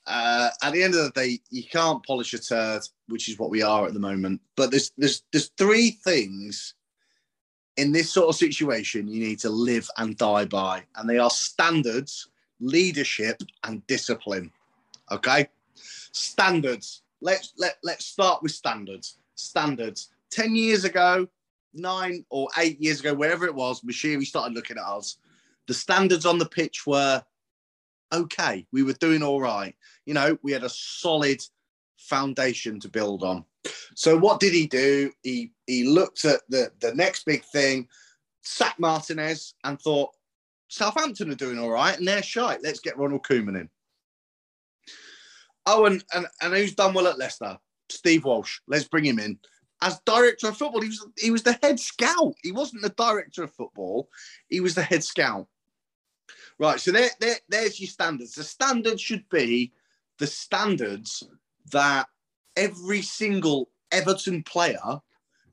[0.06, 3.50] Uh, at the end of the day, you can't polish a turd, which is what
[3.50, 4.40] we are at the moment.
[4.56, 6.74] But there's, there's, there's three things
[7.76, 11.30] in this sort of situation you need to live and die by, and they are
[11.30, 12.28] standards,
[12.60, 14.50] leadership, and discipline.
[15.10, 17.02] Okay, standards.
[17.20, 19.18] Let's let let's start with standards.
[19.34, 20.10] Standards.
[20.30, 21.28] Ten years ago,
[21.74, 25.16] nine or eight years ago, wherever it was, Moshiri started looking at us.
[25.66, 27.22] The standards on the pitch were
[28.12, 28.66] okay.
[28.72, 29.74] We were doing all right.
[30.06, 31.40] You know, we had a solid
[31.96, 33.44] foundation to build on.
[33.94, 35.12] So what did he do?
[35.22, 37.88] He he looked at the the next big thing,
[38.42, 40.10] sacked Martinez, and thought
[40.68, 42.62] Southampton are doing all right, and they're shite.
[42.62, 43.68] Let's get Ronald Koeman in.
[45.72, 47.56] Oh, and, and and who's done well at Leicester?
[47.88, 48.58] Steve Walsh.
[48.66, 49.38] Let's bring him in
[49.82, 50.82] as director of football.
[50.82, 52.34] He was he was the head scout.
[52.42, 54.08] He wasn't the director of football.
[54.48, 55.46] He was the head scout.
[56.58, 56.78] Right.
[56.78, 58.34] So there, there there's your standards.
[58.34, 59.72] The standards should be
[60.18, 61.22] the standards
[61.72, 62.06] that
[62.56, 65.00] every single Everton player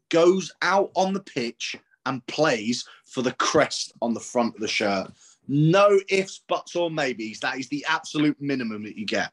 [0.10, 4.68] goes out on the pitch and plays for the crest on the front of the
[4.68, 5.12] shirt.
[5.48, 7.40] No ifs, buts, or maybes.
[7.40, 9.32] That is the absolute minimum that you get.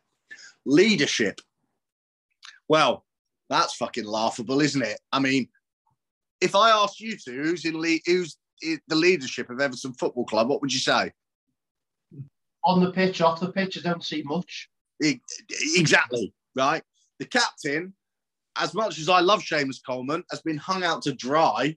[0.67, 1.41] Leadership.
[2.69, 3.05] Well,
[3.51, 4.99] that's fucking laughable, isn't it?
[5.13, 5.49] I mean,
[6.41, 10.25] if I asked you to, who's in le- who's in the leadership of Everton Football
[10.25, 11.13] Club, what would you say?
[12.65, 14.69] On the pitch, off the pitch, I don't see much.
[15.01, 16.83] Exactly right.
[17.19, 17.93] The captain,
[18.57, 21.77] as much as I love Seamus Coleman, has been hung out to dry.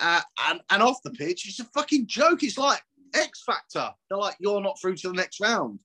[0.00, 2.42] Uh, and, and off the pitch, it's a fucking joke.
[2.42, 2.80] It's like
[3.14, 3.90] X Factor.
[4.08, 5.80] They're like, you're not through to the next round.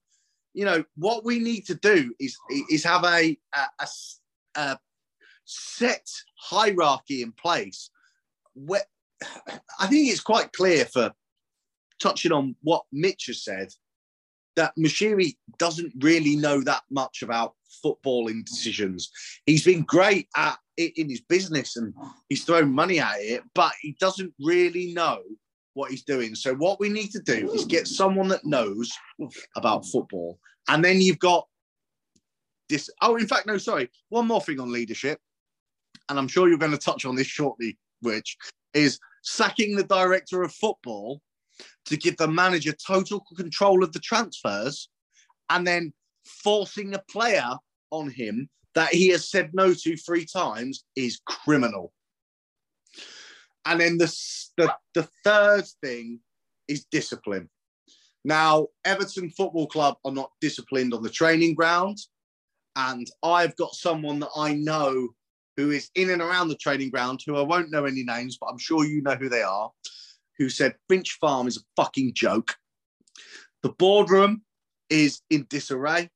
[0.54, 2.38] You know, what we need to do is,
[2.70, 3.88] is have a, a, a,
[4.56, 4.80] a
[5.46, 7.90] set hierarchy in place.
[8.54, 8.84] Where,
[9.80, 11.14] I think it's quite clear for
[12.00, 13.70] touching on what Mitch has said
[14.56, 19.10] that Moshiri doesn't really know that much about footballing decisions.
[19.46, 21.94] He's been great at it in his business and
[22.28, 25.22] he's thrown money at it, but he doesn't really know
[25.80, 26.36] what he's doing.
[26.36, 27.94] So what we need to do is get hmm.
[27.94, 28.92] someone that knows
[29.56, 30.38] about football.
[30.68, 31.48] And then you've got
[32.68, 32.90] this.
[33.02, 33.90] Oh, in fact, no, sorry.
[34.10, 35.20] One more thing on leadership.
[36.10, 38.38] And I'm sure you're going to touch on this shortly, which
[38.74, 41.22] is sacking the director of football
[41.86, 44.90] to give the manager total control of the transfers
[45.50, 45.94] and then
[46.26, 47.52] forcing a player
[47.92, 51.92] on him that he has said no to three times is criminal.
[53.66, 54.14] And then the,
[54.58, 56.20] the, the third thing
[56.68, 57.50] is discipline.
[58.26, 61.98] Now, Everton Football Club are not disciplined on the training ground.
[62.76, 65.10] And I've got someone that I know
[65.58, 68.48] who is in and around the training ground, who I won't know any names, but
[68.48, 69.72] I'm sure you know who they are,
[70.38, 72.56] who said Finch Farm is a fucking joke.
[73.64, 74.44] The boardroom
[74.90, 76.10] is in disarray.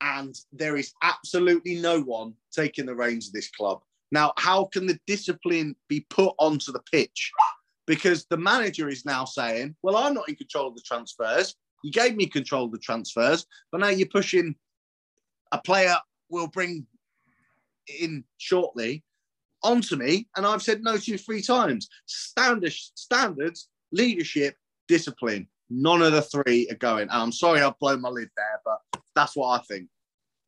[0.00, 3.82] And there is absolutely no one taking the reins of this club.
[4.12, 7.32] Now, how can the discipline be put onto the pitch?
[7.86, 11.56] Because the manager is now saying, Well, I'm not in control of the transfers.
[11.82, 14.54] You gave me control of the transfers, but now you're pushing
[15.50, 15.96] a player
[16.30, 16.86] we'll bring
[18.00, 19.02] in shortly
[19.64, 21.88] onto me, and I've said no to you three times.
[22.06, 24.56] Standards, standards, leadership,
[24.88, 25.48] discipline.
[25.70, 27.02] None of the three are going.
[27.02, 29.88] And I'm sorry I've blown my lid there, but that's what I think.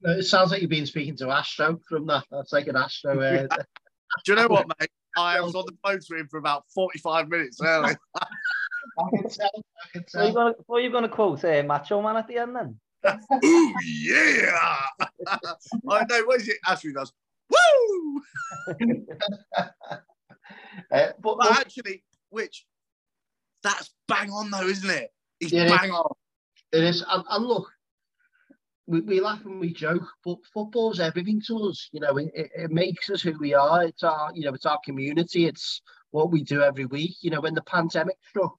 [0.04, 2.24] It sounds like you've been speaking to Astro from that.
[2.30, 3.20] That's like an Astro.
[3.20, 3.46] Uh...
[4.24, 4.90] Do you know what, mate?
[5.16, 7.94] I was on the phone to him for about 45 minutes early.
[8.16, 9.50] I can tell.
[9.54, 10.54] I can tell.
[10.66, 12.78] So you're going to quote uh, Macho Man at the end then?
[13.44, 14.78] Ooh, yeah!
[15.90, 16.24] I know.
[16.24, 16.56] What is it?
[16.66, 17.12] Astro does.
[17.50, 18.22] Woo!
[19.58, 19.66] uh,
[20.90, 22.66] but, but actually, which
[23.62, 25.12] that's bang on though, isn't it?
[25.38, 26.14] He's Yeah, bang on.
[26.72, 27.73] It is, and, and look,
[28.86, 31.88] we, we laugh and we joke, but football's everything to us.
[31.92, 33.84] You know, it, it, makes us who we are.
[33.84, 35.46] It's our, you know, it's our community.
[35.46, 35.80] It's
[36.10, 37.16] what we do every week.
[37.20, 38.54] You know, when the pandemic struck,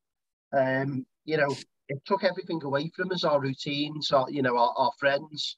[0.51, 1.55] um, you know,
[1.89, 5.55] it took everything away from us, our routines, our, you know, our, our friends,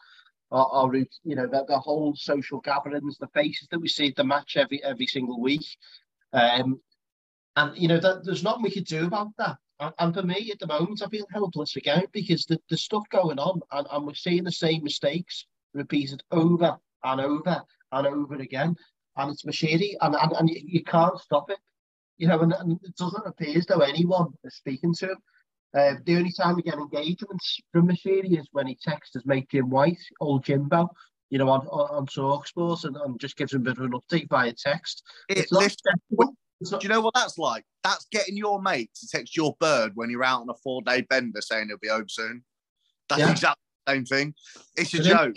[0.51, 4.15] our, our you know, the, the whole social gatherings, the faces that we see at
[4.15, 5.65] the match every every single week.
[6.33, 6.79] Um,
[7.55, 9.57] and you know, that, there's nothing we could do about that.
[9.79, 13.03] And, and for me, at the moment, I feel helpless again because the, the stuff
[13.11, 17.61] going on, and, and we're seeing the same mistakes repeated over and over
[17.91, 18.75] and over again.
[19.17, 21.59] And it's Moshiri, and, and, and you, you can't stop it.
[22.17, 25.17] You know, and, and it doesn't appear as though anyone is speaking to him.
[25.77, 29.47] Uh, the only time we get engagements from Moshiri is when he texts his mate
[29.51, 30.89] Jim White, old Jimbo,
[31.29, 34.29] you know, on, on, on and, and just gives him a bit of an update
[34.29, 35.03] via text.
[35.29, 35.99] It It's not lifts- acceptable.
[36.09, 37.63] It's not- Do you know what that's like?
[37.83, 41.01] That's getting your mate to text your bird when you're out on a four day
[41.01, 42.43] bender saying he'll be home soon.
[43.09, 43.31] That's Yeah.
[43.31, 44.35] exactly the same thing.
[44.75, 45.35] It's a joke.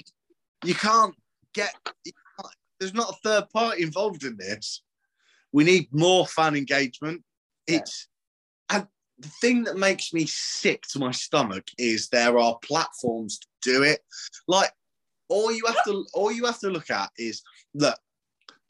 [0.65, 1.15] You can't
[1.55, 4.83] get, you can't- there's not a third party involved in this.
[5.53, 7.23] We need more fan engagement.
[7.67, 8.09] It's,
[8.71, 13.47] and the thing that makes me sick to my stomach is there are platforms to
[13.63, 14.01] do it.
[14.49, 14.73] Like,
[15.29, 17.43] all you have to, all you have to look at is
[17.75, 17.99] that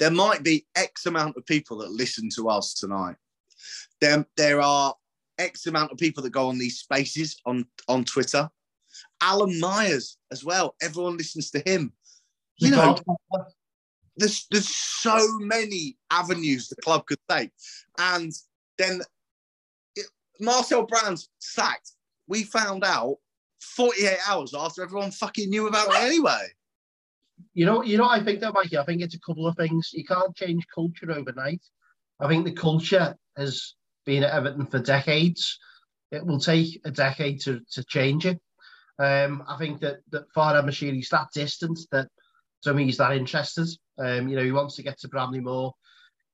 [0.00, 3.16] there might be X amount of people that listen to us tonight.
[4.00, 4.94] There, there are
[5.38, 8.48] X amount of people that go on these spaces on, on Twitter.
[9.20, 10.74] Alan Myers as well.
[10.82, 11.92] Everyone listens to him.
[12.58, 12.96] You know,
[14.16, 17.50] there's there's so many avenues the club could take.
[17.98, 18.32] And
[18.76, 19.00] then
[19.96, 20.06] it,
[20.40, 21.92] Marcel Brands sacked.
[22.26, 23.16] We found out
[23.60, 26.48] 48 hours after everyone fucking knew about it anyway.
[27.54, 28.78] You know, you know, what I think though, Mikey.
[28.78, 29.90] I think it's a couple of things.
[29.92, 31.62] You can't change culture overnight.
[32.20, 33.74] I think the culture has
[34.06, 35.58] been at Everton for decades.
[36.12, 38.38] It will take a decade to, to change it.
[38.98, 42.08] Um, I think that that Farhad Moshiri's that distant that
[42.62, 43.66] to me he's that interested.
[43.98, 45.72] Um, you know, he wants to get to Bramley Moore,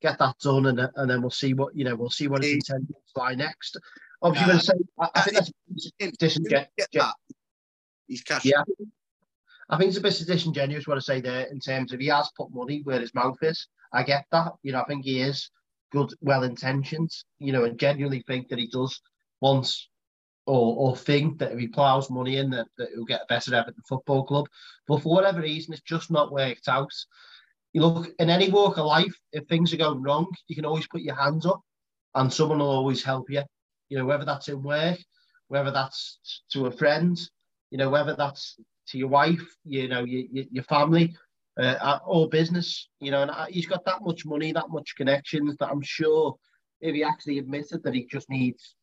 [0.03, 1.95] get that done, and, and then we'll see what you know.
[1.95, 3.79] We'll see what his He- intentions lie next.
[4.23, 5.51] Obviously, Uh, say, I, I think that's
[5.99, 7.15] Didn't disingen- get that.
[8.09, 8.45] He's cash.
[8.45, 8.63] Yeah.
[9.69, 12.31] I think it's a bit disingenuous what I say there in terms of he has
[12.37, 13.67] put money where his mouth is.
[13.93, 14.53] I get that.
[14.63, 15.51] You know, I think he is
[15.91, 19.01] good, well intentioned, you know, and genuinely think that he does
[19.41, 19.75] want
[20.47, 23.55] or, or think that if he ploughs money in that, that he'll get a better
[23.55, 24.47] Everton football club.
[24.87, 26.93] But for whatever reason, it's just not worked out.
[27.73, 30.87] You look in any walk of life, if things are going wrong, you can always
[30.87, 31.61] put your hands up
[32.15, 33.43] and someone will always help you.
[33.89, 34.99] You know, whether that's in work,
[35.49, 37.19] whether that's to a friend,
[37.71, 38.57] you know, whether that's
[38.89, 41.15] to your wife, you know, your, your, your family,
[41.59, 45.71] uh, or business, you know, and he's got that much money, that much connections that
[45.71, 46.37] I'm sure
[46.81, 48.75] if he actually admitted that he just needs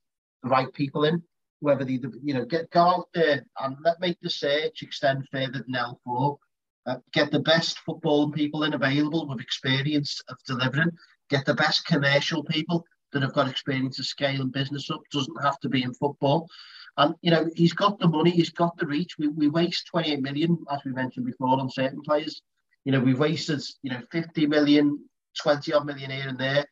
[0.42, 1.22] the right people in,
[1.60, 5.64] whether they, you know, get go out there and let make the search extend further
[5.66, 5.76] than
[6.08, 6.38] L4,
[6.86, 10.92] uh, get the best football people in available with experience of delivering,
[11.30, 12.84] get the best commercial people
[13.14, 16.50] that have got experience of scaling business up, doesn't have to be in football.
[16.98, 19.16] And you know, he's got the money, he's got the reach.
[19.18, 22.42] We, we waste 28 million, as we mentioned before, on certain players.
[22.86, 25.00] You know, we've wasted, you know, 50 million,
[25.42, 26.66] 20 odd million here and there.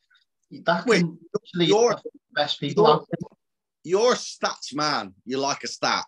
[0.66, 1.40] That Wait, can the
[2.34, 3.08] best people you're- out.
[3.84, 5.16] You're a stats man.
[5.26, 6.06] You like a stat.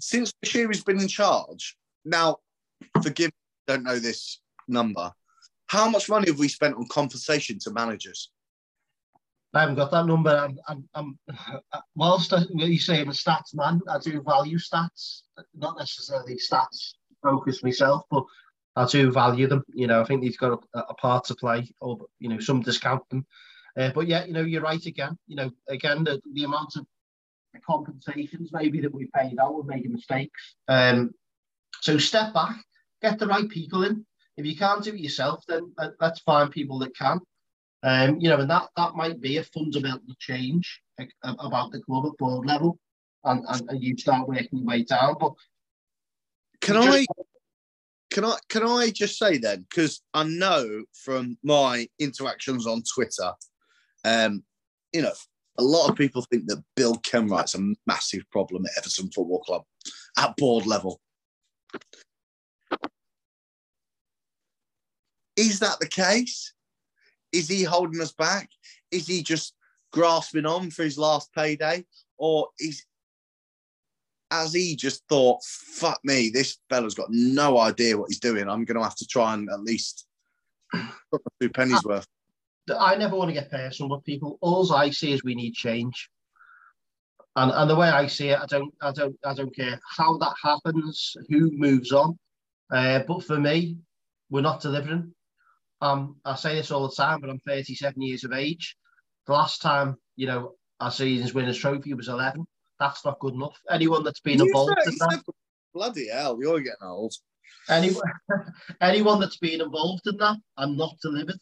[0.00, 2.38] Since Moshiri's been in charge, now,
[3.02, 5.12] forgive me, don't know this number.
[5.66, 8.30] How much money have we spent on compensation to managers?
[9.52, 10.30] I haven't got that number.
[10.30, 11.18] I'm, I'm, I'm
[11.94, 15.22] whilst I, you say I'm a stats man, I do value stats,
[15.54, 18.24] not necessarily stats focus myself, but
[18.76, 19.64] I do value them.
[19.74, 22.60] You know, I think he's got a, a part to play, or you know, some
[22.60, 23.26] discount them.
[23.76, 25.16] Uh, but yeah, you know, you're right again.
[25.26, 26.86] You know, again, the, the amount of
[27.66, 30.54] compensations maybe that we paid out, we're making mistakes.
[30.68, 31.12] Um,
[31.80, 32.56] so step back,
[33.02, 34.06] get the right people in.
[34.36, 37.20] If you can't do it yourself, then uh, let's find people that can.
[37.82, 42.06] Um, you know, and that that might be a fundamental change like, about the club
[42.06, 42.78] at board level,
[43.24, 45.16] and, and, you start working your way down.
[45.18, 45.32] But
[46.60, 47.06] Can I
[48.10, 53.32] can I can I just say then because I know from my interactions on Twitter,
[54.04, 54.42] um,
[54.92, 55.12] you know,
[55.58, 59.62] a lot of people think that Bill Kenwright's a massive problem at Everton Football Club
[60.18, 61.00] at board level.
[65.36, 66.52] Is that the case?
[67.32, 68.48] Is he holding us back?
[68.90, 69.54] Is he just
[69.92, 71.84] grasping on for his last payday,
[72.18, 72.84] or is
[74.30, 78.48] as he just thought, fuck me, this fella's got no idea what he's doing.
[78.48, 80.06] I'm going to have to try and at least
[81.10, 82.06] put two pennies worth.
[82.78, 84.38] I never want to get personal with people.
[84.40, 86.08] All I see is we need change.
[87.34, 90.16] And, and the way I see it, I don't, I don't, I don't care how
[90.18, 92.16] that happens, who moves on.
[92.72, 93.78] Uh, but for me,
[94.30, 95.12] we're not delivering.
[95.80, 98.76] Um, I say this all the time, but I'm 37 years of age.
[99.26, 102.46] The last time, you know, our season's winners trophy was 11.
[102.78, 103.58] That's not good enough.
[103.70, 105.34] Anyone that's been You involved said- in that, said-
[105.72, 107.14] Bloody hell, you're getting old.
[107.68, 108.02] anyone,
[108.80, 111.38] anyone that's been involved in that and not delivered,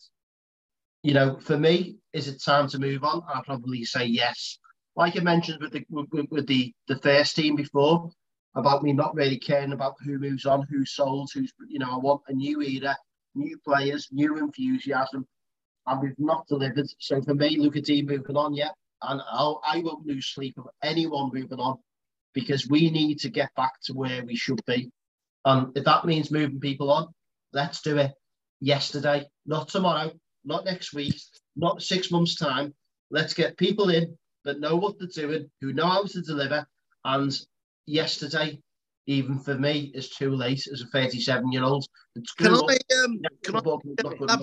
[1.02, 3.22] you know, for me, is it time to move on?
[3.32, 4.58] I'll probably say yes.
[4.96, 8.10] Like I mentioned with the with, with the the first team before,
[8.54, 11.96] about me not really caring about who moves on, who's sold, who's you know, I
[11.96, 12.96] want a new era,
[13.38, 15.26] new players, new enthusiasm,
[15.86, 16.88] and we've not delivered.
[16.98, 18.70] So for me, look at moving on, yeah,
[19.02, 21.78] and I'll, I won't lose sleep of anyone moving on
[22.34, 24.90] because we need to get back to where we should be.
[25.44, 27.08] And if that means moving people on,
[27.52, 28.12] let's do it
[28.60, 30.12] yesterday, not tomorrow,
[30.44, 31.18] not next week,
[31.56, 32.74] not six months' time.
[33.10, 36.66] Let's get people in that know what they're doing, who know how to deliver.
[37.04, 37.34] And
[37.86, 38.60] yesterday,
[39.08, 41.86] even for me, is too late as a 37 year old.
[42.36, 43.60] Can I, um, can I,
[44.20, 44.42] enough.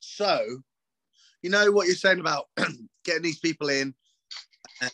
[0.00, 0.40] so,
[1.42, 2.46] you know what you're saying about
[3.04, 3.94] getting these people in,
[4.82, 4.88] uh,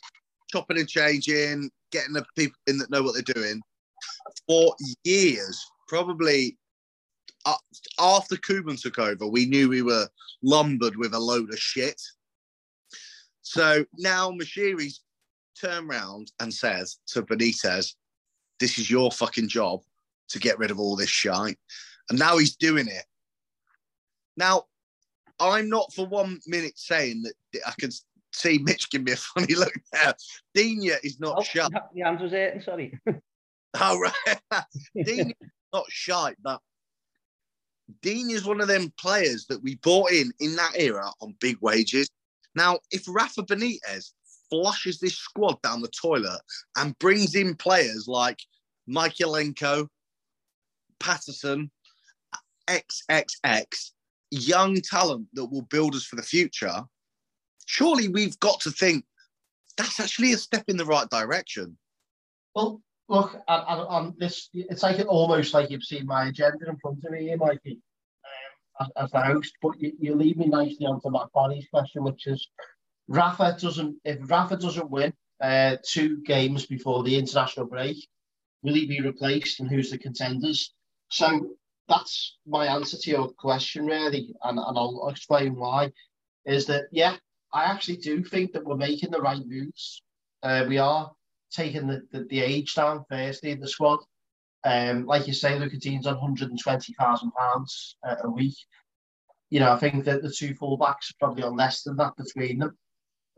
[0.50, 3.62] chopping and changing, getting the people in that know what they're doing
[4.46, 6.56] for years, probably
[7.44, 7.54] uh,
[7.98, 10.08] after Koeman took over, we knew we were
[10.42, 12.00] lumbered with a load of shit.
[13.42, 15.00] So now Moshiri's
[15.60, 17.94] turned round and says to Benitez,
[18.60, 19.80] This is your fucking job
[20.28, 21.58] to get rid of all this shite.
[22.10, 23.04] And now he's doing it.
[24.36, 24.64] Now,
[25.38, 27.90] I'm not for one minute saying that I can
[28.32, 30.14] see Mitch give me a funny look there.
[30.54, 31.68] Dina is not Oh, shy.
[31.94, 32.98] the hand was hurting, sorry.
[33.80, 34.64] Oh, right.
[35.04, 35.32] Dina
[35.72, 36.60] not shy, but
[38.02, 41.56] Dean is one of them players that we bought in in that era on big
[41.62, 42.08] wages.
[42.54, 44.12] Now, if Rafa Benitez
[44.52, 46.40] flushes this squad down the toilet
[46.76, 48.38] and brings in players like
[48.86, 49.88] Mykolenko,
[51.00, 51.70] Patterson,
[52.68, 53.92] XXX,
[54.30, 56.82] young talent that will build us for the future,
[57.64, 59.06] surely we've got to think
[59.78, 61.78] that's actually a step in the right direction.
[62.54, 63.34] Well, look,
[64.18, 67.80] this, it's like almost like you've seen my agenda in front of me here, Mikey,
[68.80, 69.54] um, as, as the host.
[69.62, 72.46] But you, you me nicely onto Matt Bonnie's question, which is
[73.12, 77.96] Rafa doesn't, if Rafa doesn't win uh, two games before the international break,
[78.62, 80.72] will he be replaced and who's the contenders?
[81.10, 81.50] So
[81.88, 85.92] that's my answer to your question, really, and, and I'll explain why.
[86.46, 87.16] Is that, yeah,
[87.52, 90.02] I actually do think that we're making the right moves.
[90.42, 91.12] Uh, we are
[91.52, 93.98] taking the, the, the age down firstly in the squad.
[94.64, 98.56] Um, like you say, Lucas Digne's on £120,000 uh, a week.
[99.50, 102.58] You know, I think that the two fullbacks are probably on less than that between
[102.58, 102.78] them.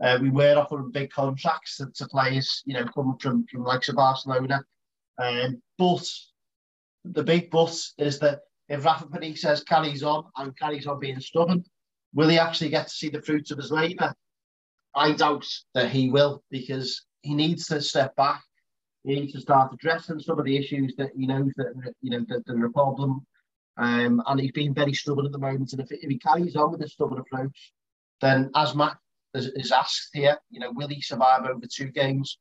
[0.02, 3.88] Uh, we were offering big contracts to, to players, you know, coming from, from likes
[3.88, 4.60] of Barcelona.
[5.18, 6.04] Um, but
[7.04, 11.64] the big but is that if Rafa Benitez carries on and carries on being stubborn,
[12.12, 14.14] will he actually get to see the fruits of his labour?
[14.94, 18.42] I doubt that he will because he needs to step back.
[19.04, 22.24] He needs to start addressing some of the issues that he knows that you know
[22.28, 23.26] that, that are a problem.
[23.76, 25.72] Um, and he's been very stubborn at the moment.
[25.72, 27.72] And if, if he carries on with this stubborn approach,
[28.20, 28.96] then as Matt
[29.34, 32.38] is, is asked here, you know, will he survive over two games?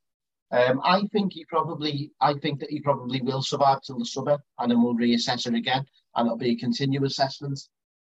[0.50, 4.38] Um, I think he probably, I think that he probably will survive till the summer,
[4.58, 5.84] and then we'll reassess it again,
[6.14, 7.60] and it'll be a continuous assessment.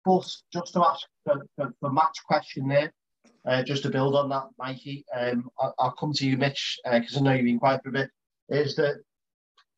[0.05, 2.93] But just to ask for, for, for Matt's question there,
[3.47, 7.17] uh, just to build on that, Mikey, um, I'll, I'll come to you, Mitch, because
[7.17, 8.11] I know you've been quiet for a bit.
[8.49, 8.97] Is that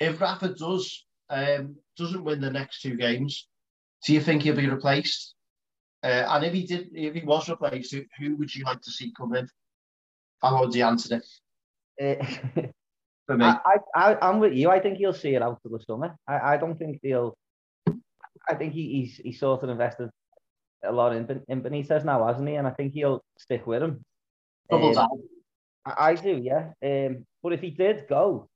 [0.00, 3.46] if Rafa does um, doesn't win the next two games,
[4.07, 5.34] do you think he'll be replaced?
[6.05, 8.90] Uh, and if he did, if he was replaced, who, who would you like to
[8.90, 9.48] see come in?
[10.42, 11.26] I've already answered it
[11.98, 12.24] Uh,
[13.26, 13.46] for me.
[13.46, 14.70] I, I, I'm with you.
[14.70, 16.14] I think he'll see it out to the summer.
[16.28, 17.34] I, I don't think he'll.
[18.46, 20.11] I think he, he's he's sort of invested
[20.84, 22.57] a lot in, in Benitez now, hasn't he?
[22.57, 24.05] And I think he'll stick with him.
[24.70, 25.09] Um.
[25.86, 26.72] I, I do, yeah.
[26.82, 28.48] Um, but if he did go,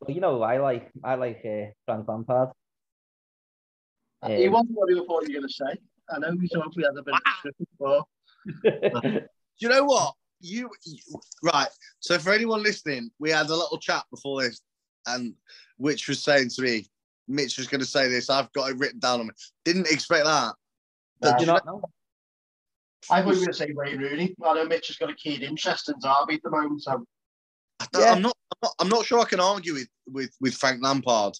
[0.00, 2.50] well, you know, I like I like uh, Frank Lampard.
[4.26, 5.80] He Um, wasn't what thought you were going to say.
[6.12, 8.04] I know we thought we had a bit of before.
[9.12, 9.20] Do
[9.58, 10.14] you know what?
[10.40, 11.68] You, you- right.
[12.00, 14.60] So for anyone listening, we had a little chat before this,
[15.06, 15.34] and
[15.76, 16.86] which was saying to me,
[17.28, 18.30] Mitch was going to say this.
[18.30, 19.32] I've got it written down on me.
[19.64, 20.54] Didn't expect that.
[21.20, 21.82] But do do you you not know?
[23.10, 24.34] I thought you were going to say Wayne Rooney.
[24.44, 27.04] I know Mitch has got a keen interest in Derby at the moment, so
[27.80, 28.12] I don't- Yeah.
[28.12, 28.36] I'm not.
[28.52, 28.74] I'm not.
[28.80, 31.34] I'm not sure I can argue with with with Frank Lampard,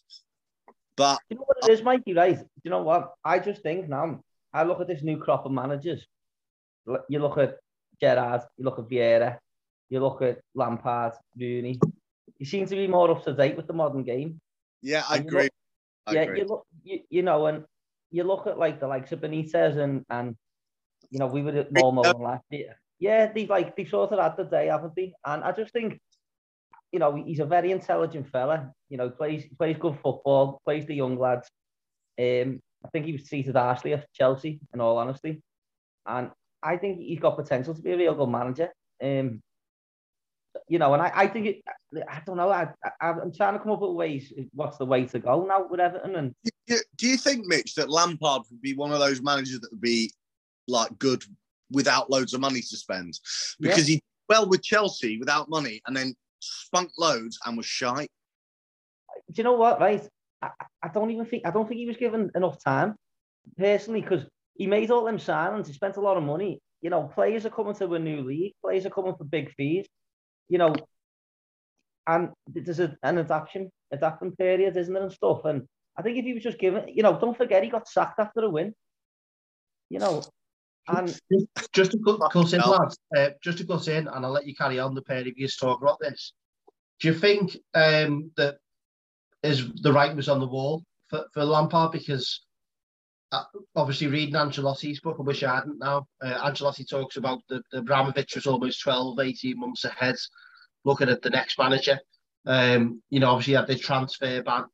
[0.97, 2.39] but You know what it is, Mikey, right?
[2.63, 3.13] You know what?
[3.25, 4.23] I just think now,
[4.53, 6.07] I look at this new crop of managers.
[7.09, 7.59] You look at
[8.01, 9.39] Gerrard, you look at Vieira,
[9.89, 11.79] you look at Lampard, Rooney.
[12.39, 14.41] You seem to be more up to date with the modern game.
[14.83, 15.43] Yeah, I agree.
[15.45, 15.53] look-
[16.07, 16.39] I yeah, agree.
[16.39, 17.65] you look, you, you know, and
[18.11, 20.35] you look at like the likes of Benitez and and
[21.11, 22.81] you know we would all know him last year.
[22.99, 25.13] Yeah, they like they sort of had the day, haven't they?
[25.25, 26.01] And I just think,
[26.93, 28.73] you know, he's a very intelligent fella.
[28.89, 31.49] You know, plays plays good football, plays the young lads.
[32.19, 35.43] Um, I think he was treated harshly at Chelsea, in all honesty,
[36.07, 36.31] and
[36.63, 38.71] I think he's got potential to be a real good manager.
[39.03, 39.43] Um,
[40.69, 41.63] you know, and I, I think it,
[42.09, 42.51] I don't know.
[42.51, 42.69] I,
[43.01, 44.33] I, I'm trying to come up with ways.
[44.53, 46.17] What's the way to go now with Everton?
[46.17, 49.61] And Do you, do you think, Mitch, that Lampard would be one of those managers
[49.61, 50.13] that would be
[50.69, 51.25] like good
[51.71, 53.19] without loads of money to spend?
[53.61, 58.07] Because he well with Chelsea without money and then spunk loads and was shy.
[59.31, 59.81] do you know what?
[59.81, 60.07] Right,
[60.43, 60.51] I,
[60.83, 62.95] I don't even think I don't think he was given enough time
[63.59, 64.25] personally because
[64.55, 65.67] he made all them signings.
[65.67, 66.61] He spent a lot of money.
[66.83, 68.55] You know, players are coming to a new league.
[68.63, 69.87] Players are coming for big fees.
[70.49, 70.75] You know,
[72.07, 75.45] and there's a, an adaptation adapting period, isn't there, and stuff.
[75.45, 78.19] And I think if he was just given, you know, don't forget he got sacked
[78.19, 78.75] after a win.
[79.91, 80.23] You know,
[80.89, 81.19] and
[81.73, 84.79] Just to cut in, lads, uh, just to cut in, and I'll let you carry
[84.79, 86.33] on the pair of you talk about this.
[87.01, 88.59] Do you think um, that
[89.43, 91.93] is the writing was on the wall for, for Lampard?
[91.93, 92.41] Because
[93.33, 93.45] uh,
[93.77, 96.07] obviously, reading Ancelotti's book, I wish I hadn't now.
[96.21, 100.17] Uh, Ancelotti talks about the, the Abramovich was almost 12, 18 months ahead,
[100.85, 101.99] looking at the next manager.
[102.47, 104.65] Um, you know, obviously, had the transfer ban.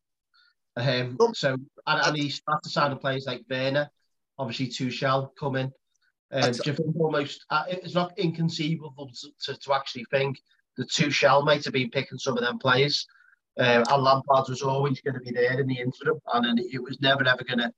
[0.77, 1.53] Um, so,
[1.87, 3.91] and, and he started to sign players like Werner,
[4.39, 5.73] obviously, Tuchel come in.
[6.33, 10.39] Um, do you think almost uh, it's not inconceivable to, to, to actually think
[10.77, 13.07] the Tuchel might have been picking some of them players,
[13.59, 16.83] uh, and Lampard was always going to be there in the interim, and then it
[16.83, 17.73] was never ever going to,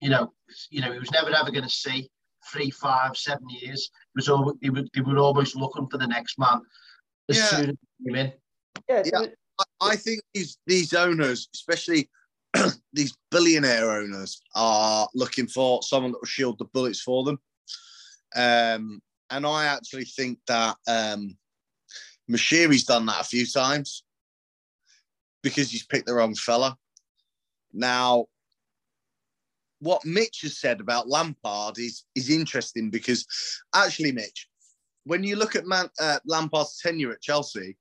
[0.00, 0.32] you know,
[0.70, 2.08] you know, he was never ever going to see
[2.52, 3.90] three, five, seven years.
[4.14, 6.60] It was all they were, they were almost looking for the next man
[7.28, 7.46] as Yeah.
[7.46, 8.32] soon as he came in.
[8.88, 9.26] yeah, Yeah.
[9.58, 12.08] I, I think these these owners, especially
[12.92, 17.40] these billionaire owners, are looking for someone that will shield the bullets for them.
[18.36, 21.36] Um, and I actually think that um,
[22.30, 24.04] Moshiri's done that a few times
[25.42, 26.76] because he's picked the wrong fella.
[27.72, 28.26] Now,
[29.80, 33.26] what Mitch has said about Lampard is is interesting because
[33.74, 34.48] actually, Mitch,
[35.04, 37.76] when you look at Man, uh, Lampard's tenure at Chelsea,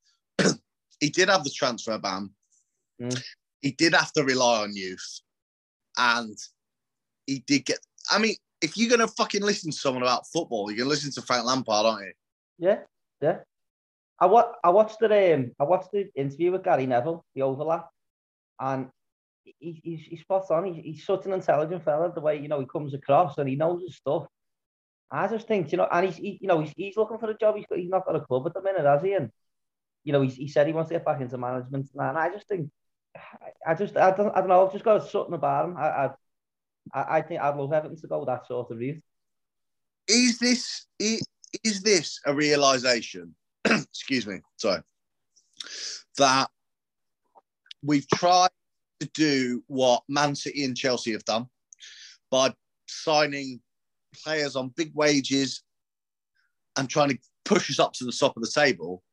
[1.00, 2.30] he did have the transfer ban.
[3.02, 3.22] Mm.
[3.62, 5.22] He did have to rely on youth,
[5.98, 6.38] and
[7.26, 7.80] he did get.
[8.12, 11.22] I mean, if you're gonna fucking listen to someone about football, you're gonna listen to
[11.22, 12.14] Frank Lampard, aren't you?
[12.60, 12.80] Yeah,
[13.22, 13.40] yeah.
[14.20, 14.26] I
[14.64, 17.90] I watched the um, I watched the interview with Gary Neville, the overlap,
[18.60, 18.90] and
[19.44, 20.66] he, he's, he's spot on.
[20.66, 22.12] He's, he's such an intelligent fella.
[22.14, 24.26] The way you know he comes across and he knows his stuff.
[25.10, 27.38] I just think you know, and he's he, you know he's, he's looking for a
[27.38, 27.56] job.
[27.56, 29.14] He's he's not got a club at the minute, has he?
[29.14, 29.30] And
[30.04, 32.48] you know, he's, he said he wants to get back into management, and I just
[32.48, 32.70] think,
[33.66, 34.66] I, just I don't I don't know.
[34.66, 35.78] I've just got something about him.
[35.78, 36.10] I,
[36.94, 39.04] I I think I'd love Everton to go that sort of route.
[40.08, 43.36] Is this is this a realization?
[43.66, 44.82] excuse me, sorry.
[46.18, 46.50] That
[47.84, 48.50] we've tried
[49.00, 51.48] to do what Man City and Chelsea have done
[52.32, 52.54] by
[52.88, 53.62] signing
[54.24, 55.64] players on big wages
[56.78, 59.04] and trying to push us up to the top of the table,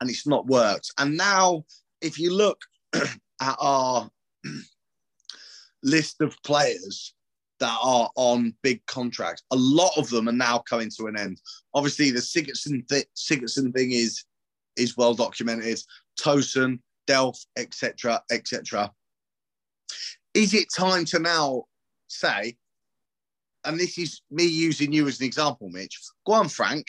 [0.00, 0.90] and it's not worked.
[0.98, 1.64] And now,
[2.00, 2.60] if you look
[2.94, 4.10] at our
[5.82, 7.14] list of players
[7.60, 11.40] that are on big contracts, a lot of them are now coming to an end.
[11.74, 14.24] Obviously, the Sigurdsson, th- Sigurdsson thing is
[14.76, 15.78] is well documented.
[16.20, 18.90] Tosin, Delph, etc., etc.
[20.34, 21.64] Is it time to now
[22.08, 22.56] say,
[23.64, 25.98] and this is me using you as an example, Mitch?
[26.26, 26.86] Go on, Frank.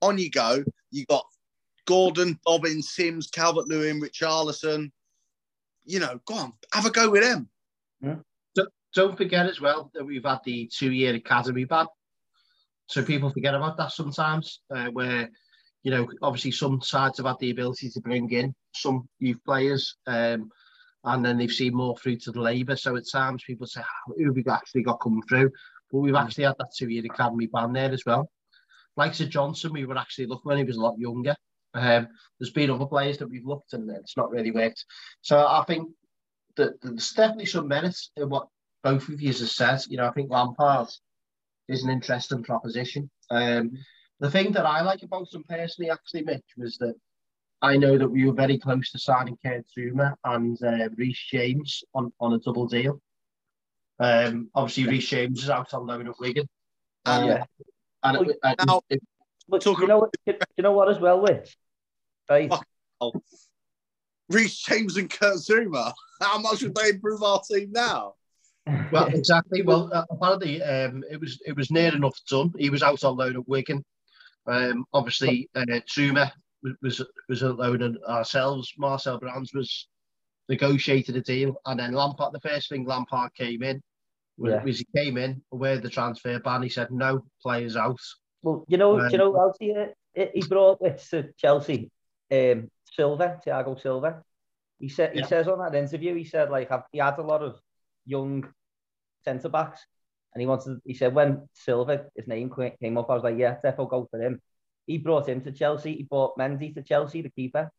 [0.00, 0.64] On you go.
[0.90, 1.24] You got
[1.86, 4.90] Gordon, Dobbin, Simms, Calvert Lewin, Richarlison.
[5.84, 7.48] You know, go on, have a go with them.
[8.94, 11.86] Don't forget as well that we've had the two-year academy ban.
[12.86, 15.30] So people forget about that sometimes, uh, where
[15.82, 19.96] you know obviously some sides have had the ability to bring in some youth players,
[20.06, 20.50] um,
[21.04, 22.76] and then they've seen more through to the labour.
[22.76, 25.50] So at times people say, "Ah, "Who have we actually got coming through?"
[25.90, 28.30] But we've actually had that two-year academy ban there as well.
[28.96, 31.34] Like Sir Johnson, we were actually looking when he was a lot younger.
[31.74, 34.84] Um, there's been other players that we've looked and it's not really worked.
[35.22, 35.90] So I think
[36.56, 38.46] that there's definitely some merit in what
[38.84, 39.80] both of you have said.
[39.88, 40.88] You know, I think Lampard
[41.68, 43.10] is an interesting proposition.
[43.30, 43.72] Um,
[44.20, 46.94] the thing that I like about him personally, actually, Mitch, was that
[47.62, 51.82] I know that we were very close to signing Kurt Zouma and uh, Reece James
[51.94, 53.00] on, on a double deal.
[53.98, 56.46] Um, obviously, Reece James is out on loan at Wigan.
[57.06, 57.44] Um, Yeah.
[58.02, 59.02] And it, and Now- it-
[59.48, 61.56] But Talk you know, what- you know what as well, which
[62.28, 62.50] right?
[62.50, 62.66] Fuck.
[64.28, 65.92] Reece James and Kurt Zouma.
[66.20, 68.14] How much would they improve our team now?
[68.90, 69.62] Well, exactly.
[69.62, 72.52] Well, uh, apparently, um, it was it was near enough done.
[72.58, 73.84] He was out on loan at Wigan.
[74.46, 76.30] Um, obviously, uh, Zouma
[76.62, 78.72] was was, was on loan and ourselves.
[78.78, 79.88] Marcel Brands was
[80.48, 82.32] negotiated a deal, and then Lampard.
[82.32, 83.82] The first thing Lampard came in
[84.36, 84.62] was, Yeah.
[84.62, 86.62] was he came in where the transfer ban.
[86.62, 88.00] He said no players out.
[88.42, 89.86] Well, you know, Um, you know else he, uh,
[90.34, 91.90] he brought with to Chelsea?
[92.30, 94.22] Um, Silva, Thiago Silva.
[94.78, 95.26] He said he Yeah.
[95.26, 97.60] says on that interview, he said like he had a lot of
[98.06, 98.44] young
[99.24, 99.80] centre backs,
[100.32, 100.80] and he wanted.
[100.84, 102.50] He said when Silva, his name
[102.80, 104.40] came up, I was like, yeah, defo go for him.
[104.86, 105.96] He brought him to Chelsea.
[105.96, 107.70] He brought Mendy to Chelsea, the keeper,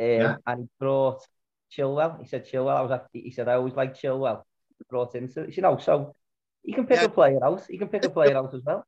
[0.00, 0.36] um, Yeah.
[0.46, 1.24] and he brought
[1.70, 2.20] Chilwell.
[2.20, 2.76] He said Chilwell.
[2.76, 4.42] I was at, he said I always liked Chilwell.
[4.78, 6.14] He brought him to you know so.
[6.64, 7.06] He can pick Yeah.
[7.06, 7.64] a player out.
[7.68, 8.84] He can pick a player out as well.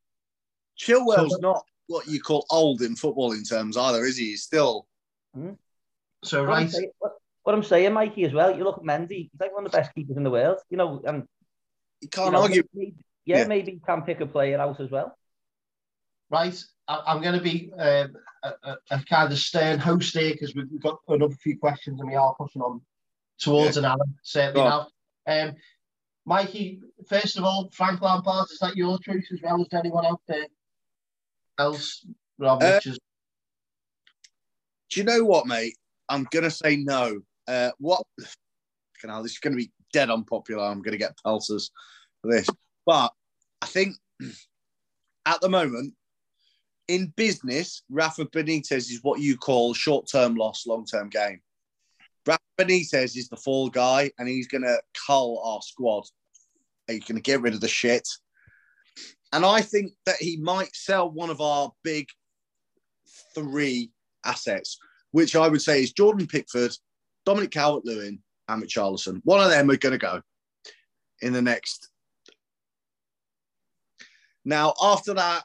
[0.77, 4.31] Chilwell's So- not what you call old in footballing terms either, is he?
[4.31, 4.87] He's still
[6.25, 7.13] So What I'm, right, what,
[7.49, 9.79] what I'm saying, Mikey, as well, you look at Mendy, he's like one of the
[9.79, 11.29] best keepers in the world, you know, and you
[12.03, 12.63] you can't you know, argue.
[12.75, 12.95] maybe,
[13.25, 13.47] yeah, Yeah.
[13.47, 15.17] maybe he can pick a player out as well.
[16.29, 16.63] right.
[16.89, 20.55] I, I'm going to be um, a, a, a kind of stern host here because
[20.55, 22.83] we've we've got another few questions and we are pushing on
[23.39, 24.89] towards an hour certainly Go now.
[25.27, 25.55] Um,
[26.27, 30.21] Mikey, first of all, Frank Lampard, is that your choice as well as anyone out
[30.29, 30.49] there
[31.59, 32.05] else?
[32.39, 32.99] Rob, Uh, which is
[34.91, 35.77] Do you know what, mate?
[36.11, 37.21] I'm gonna say no.
[37.49, 38.03] Uh, what?
[39.03, 40.65] Hell, this is gonna be dead unpopular.
[40.65, 41.71] I'm gonna get pelters
[42.21, 42.47] for this,
[42.85, 43.13] but
[43.63, 43.97] I think
[45.27, 45.95] at the moment
[46.89, 51.41] in business, Rafa Benitez is what you call short-term loss, long-term gain.
[52.27, 54.77] Rafa Benitez is the fall guy, and he's gonna
[55.07, 56.05] cull our squad.
[56.87, 58.07] He's gonna get rid of the shit.
[59.33, 62.09] And I think that he might sell one of our big
[63.35, 63.91] three
[64.25, 64.79] assets,
[65.13, 66.73] which I would say is Jordan Pickford,
[67.29, 69.21] Dominic Calvert Lewin, and Richarlison.
[69.23, 70.23] One of them are going to go
[71.21, 71.91] in the next.
[74.47, 75.45] Now, after that,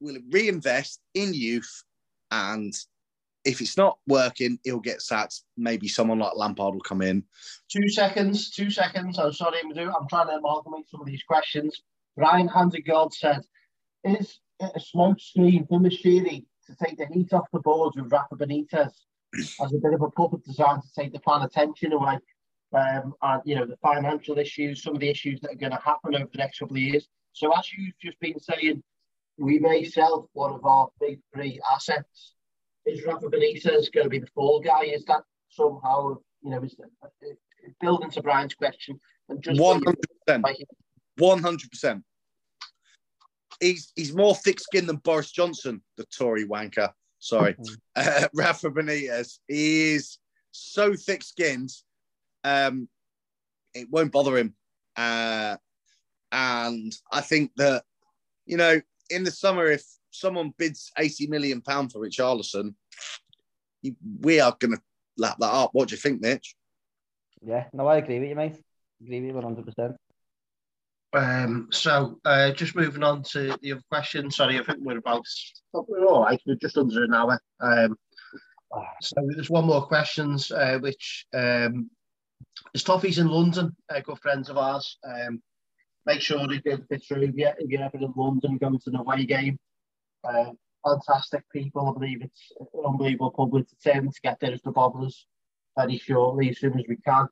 [0.00, 1.84] we'll reinvest in youth.
[2.32, 2.74] And
[3.44, 5.42] if it's not working, he'll get sacked.
[5.56, 7.22] Maybe someone like Lampard will come in.
[7.70, 9.16] two seconds, two seconds.
[9.16, 9.92] I'm sorry, Madhu.
[9.92, 11.80] I'm trying to amalgamate some of these questions.
[12.16, 13.42] Ryan Handegaard said,
[14.02, 18.10] is it a smoke screen for Moshiri to take the heat off the boards with
[18.10, 18.90] Rafa Benitez
[19.38, 22.18] as a bit of a puppet designed to take the fan attention away?
[22.72, 25.78] Um, and you know the financial issues, some of the issues that are going to
[25.78, 27.08] happen over the next couple of years.
[27.32, 28.82] So as you've just been saying,
[29.38, 32.34] we may sell one of our big three assets.
[32.86, 34.84] Is Rafa Benitez going to be the fall guy?
[34.84, 37.36] Is that somehow you know is that,
[37.80, 40.46] building to Brian's question and just One hundred percent.
[41.18, 42.02] One hundred percent.
[43.60, 46.90] He's he's more thick-skinned than Boris Johnson, the Tory wanker.
[47.24, 47.56] Sorry,
[47.96, 49.38] uh, Rafa Benitez.
[49.48, 50.18] He is
[50.50, 51.70] so thick-skinned,
[52.44, 52.86] um,
[53.72, 54.54] it won't bother him.
[54.94, 55.56] Uh,
[56.30, 57.84] and I think that
[58.44, 62.74] you know, in the summer, if someone bids eighty million pound for Richarlison,
[64.20, 64.82] we are going to
[65.16, 65.70] lap that up.
[65.72, 66.54] What do you think, Mitch?
[67.40, 68.60] Yeah, no, I agree with you, mate.
[69.00, 69.96] Agree with you 100%.
[71.14, 74.30] Um, so uh, just moving on to the other question.
[74.30, 75.24] Sorry, I think we're about
[75.72, 76.40] we're all right.
[76.46, 77.40] We're just under an hour.
[77.60, 77.96] Um,
[79.00, 81.88] so there's one more questions, uh, which um,
[82.74, 84.98] is Toffee's in London, uh, good friends of ours.
[85.04, 85.40] Um,
[86.04, 87.32] make sure they get fit through.
[87.36, 89.58] Yeah, if you're ever in London, go to an away game.
[90.24, 90.50] Uh,
[90.84, 91.88] fantastic people.
[91.88, 92.52] I believe it's
[92.84, 95.26] unbelievable public to turn to get there as the bobblers
[95.78, 97.28] very shortly, as soon as we can.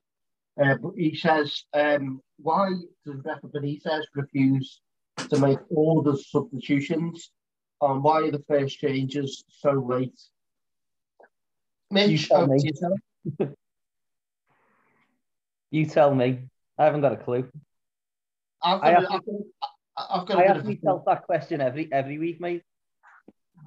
[0.61, 2.69] Uh, but he says, um, why
[3.05, 4.81] does Rafa Benitez refuse
[5.29, 7.31] to make all the substitutions?
[7.81, 10.19] And why are the first changes so late?
[11.91, 12.71] You Mitch, tell me.
[13.39, 13.49] to.
[15.71, 16.43] You tell me.
[16.77, 17.49] I haven't got a clue.
[18.61, 21.61] I've got, a- have I've got, a- I've got I a ask myself that question
[21.61, 22.61] every every week, mate.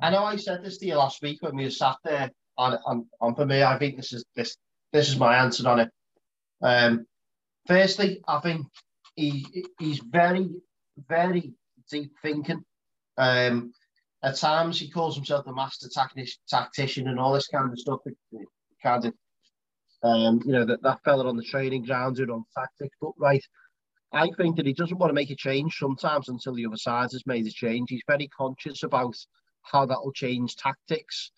[0.00, 3.04] I know I said this to you last week when we sat there, and, and,
[3.20, 4.56] and for me, I think this is this
[4.92, 5.90] this is my answer on it.
[6.62, 7.06] Um,
[7.66, 8.66] firstly, I think
[9.14, 10.50] he he's very
[11.08, 11.52] very
[11.90, 12.64] deep thinking.
[13.18, 13.72] Um,
[14.22, 18.00] at times, he calls himself the master tactic, tactician and all this kind of stuff.
[18.82, 19.14] Kind of,
[20.02, 22.96] um, you know, that that fella on the training ground doing on tactics.
[23.00, 23.44] But right,
[24.12, 27.08] I think that he doesn't want to make a change sometimes until the other side
[27.12, 27.90] has made a change.
[27.90, 29.16] He's very conscious about
[29.62, 31.30] how that will change tactics.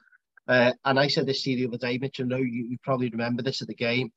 [0.46, 2.20] Uh, and I said this to you the other day, Mitch.
[2.20, 4.12] I know you, you probably remember this at the game.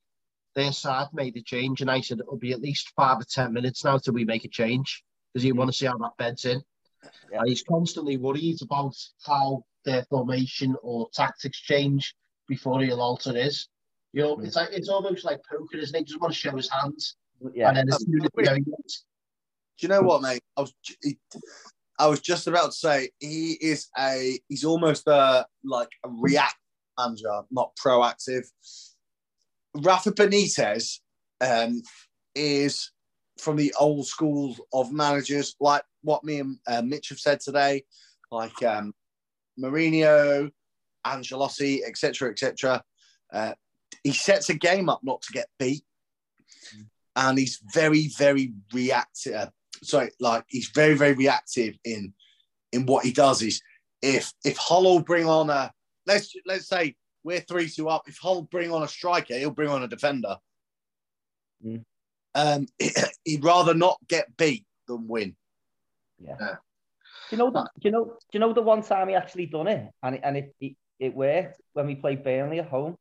[0.55, 3.53] Their side made a change, and I said it'll be at least five or ten
[3.53, 6.45] minutes now till we make a change because you want to see how that beds
[6.45, 6.61] in.
[7.31, 7.39] Yeah.
[7.39, 8.95] And he's constantly worried about
[9.25, 12.13] how their formation or tactics change
[12.47, 13.67] before he'll alter his.
[14.13, 14.45] You know, mm.
[14.45, 15.99] it's like it's almost like poker, isn't it?
[15.99, 17.15] He doesn't want to show his hands.
[17.53, 17.69] Yeah.
[17.69, 19.03] And then as soon as Do
[19.79, 20.41] you know what, mate?
[20.57, 20.73] I was
[21.97, 26.57] I was just about to say he is a he's almost a like a react
[26.97, 28.45] manager, not proactive.
[29.75, 30.99] Rafa Benitez
[31.39, 31.81] um,
[32.35, 32.91] is
[33.39, 37.83] from the old school of managers, like what me and uh, Mitch have said today,
[38.31, 38.93] like um,
[39.59, 40.51] Mourinho,
[41.05, 42.83] Ancelotti, etc., etc.
[43.33, 43.53] Uh,
[44.03, 45.83] he sets a game up not to get beat,
[47.15, 49.33] and he's very, very reactive.
[49.33, 49.47] Uh,
[49.83, 52.13] sorry, like he's very, very reactive in
[52.71, 53.41] in what he does.
[53.41, 53.61] Is
[54.01, 55.71] if if Hollow bring on a
[56.05, 58.07] let's let's say we're three two up.
[58.07, 60.37] If Hull bring on a striker, he'll bring on a defender.
[61.65, 61.83] Mm.
[62.33, 62.67] Um,
[63.25, 65.35] he'd rather not get beat than win.
[66.19, 66.35] Yeah.
[66.39, 66.55] yeah.
[67.29, 67.67] Do you know that?
[67.79, 68.05] Do you know?
[68.05, 70.75] Do you know the one time he actually done it, and it, and it, it,
[70.99, 72.95] it worked when we played Burnley at home,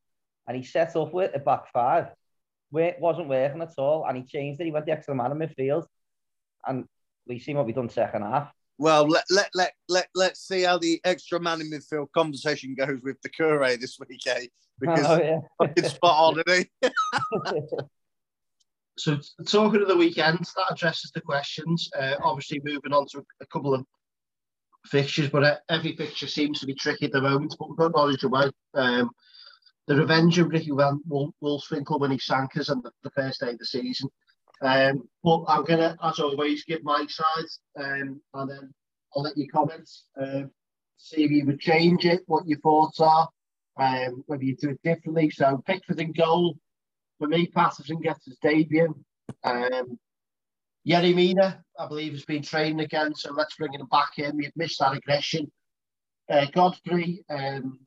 [0.47, 2.09] and he set up with a back five,
[2.71, 4.65] where it wasn't working at all, and he changed it.
[4.65, 5.85] He went the extra man in midfield,
[6.67, 6.85] and
[7.27, 8.53] we seen what we done second half.
[8.81, 13.03] Well, let, let, let, let, let's see how the extra man in midfield conversation goes
[13.03, 14.47] with the Cure this week, eh?
[14.81, 15.41] Because oh, yeah.
[15.59, 16.91] fucking spot on, isn't he?
[18.99, 21.91] so, talking of the weekend, that addresses the questions.
[21.95, 23.85] Uh, obviously, moving on to a couple of
[24.87, 27.55] fixtures, but uh, every fixture seems to be tricky at the moment.
[27.59, 29.11] But we've got knowledge about um,
[29.89, 33.51] the revenge of Ricky Van Wolfswinkel when he sank us on the, the first day
[33.51, 34.09] of the season.
[34.63, 37.45] Um, but I'm going to, as always, give my side
[37.79, 38.75] um, and then
[39.15, 39.89] I'll let you comment.
[40.21, 40.51] Um,
[40.97, 43.29] see if you would change it, what your thoughts are,
[43.79, 45.31] um, whether you do it differently.
[45.31, 46.57] So, Pickford in goal.
[47.19, 48.95] For me, Patterson gets his debut.
[49.45, 49.99] Um,
[50.87, 54.37] Yerry Mina, I believe, has been training again, so let's bring him back in.
[54.37, 55.51] We've missed that aggression.
[56.31, 57.81] Uh, Godfrey, um,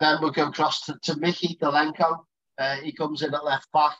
[0.00, 2.18] then we'll go across to, to Mykolenko.
[2.56, 3.96] Uh, he comes in at left back.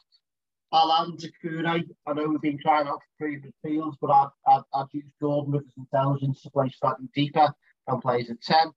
[0.72, 4.86] Alan Doucouré, I know we've been trying out for previous fields, but I'd, I'd, I'd
[4.92, 7.52] use Gordon with his intelligence to play slightly deeper
[7.86, 8.70] and play as a 10,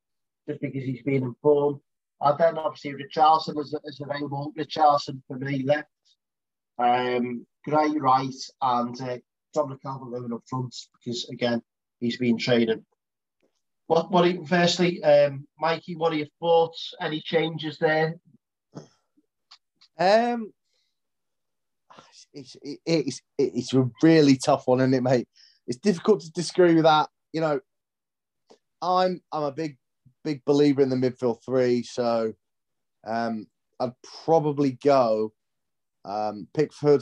[0.47, 1.81] just because he's been informed.
[2.21, 4.53] And then obviously Richarlison is, is available.
[4.57, 5.89] Richarlison for me left.
[6.77, 9.17] Um, Gray right and uh,
[9.53, 11.61] Dominic Calvert-Lewin up front because again
[11.99, 12.85] he's been training.
[13.87, 16.93] What what you, firstly, um, Mikey, what are your thoughts?
[17.01, 18.15] Any changes there?
[19.99, 20.53] Um,
[22.33, 22.55] it's
[22.85, 25.27] it's it's a really tough one, isn't it, mate?
[25.67, 27.09] It's difficult to disagree with that.
[27.33, 27.59] You know,
[28.81, 29.77] I'm I'm a big
[30.23, 32.33] big believer in the midfield three, so
[33.05, 33.47] um,
[33.79, 33.93] I'd
[34.25, 35.33] probably go
[36.05, 37.01] um, Pickford,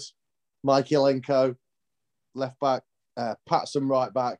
[0.65, 1.55] Mykolenko,
[2.35, 2.83] left back,
[3.17, 4.39] uh, Patterson right back,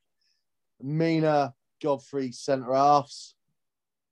[0.82, 3.36] Mina, Godfrey centre halves,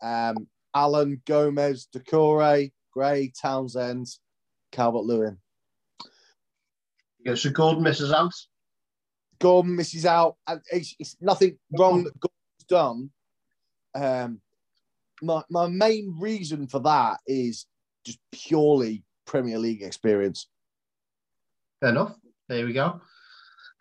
[0.01, 4.07] um, Allan, Gomez, Doucouré, Gray, Townsend,
[4.71, 5.37] Calvert Lewin.
[7.27, 8.33] Yeah, so Gordon misses out.
[9.39, 10.37] Gordon misses out.
[10.47, 13.09] And it's, it's nothing wrong that Gordon's done.
[13.93, 14.41] Um,
[15.21, 17.65] my, my main reason for that is
[18.05, 20.47] just purely Premier League experience.
[21.81, 22.15] Fair enough.
[22.47, 23.01] There we go.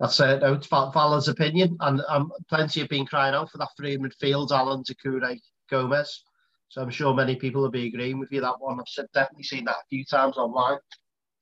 [0.01, 3.69] That's uh, no, it's Val's opinion, and um, plenty have been crying out for that
[3.79, 5.41] three midfield, Allan, Doucouré,
[5.71, 6.23] Gomez.
[6.69, 8.79] So I'm sure many people will be agreeing with you that one.
[8.79, 10.79] I've definitely seen that a few times online.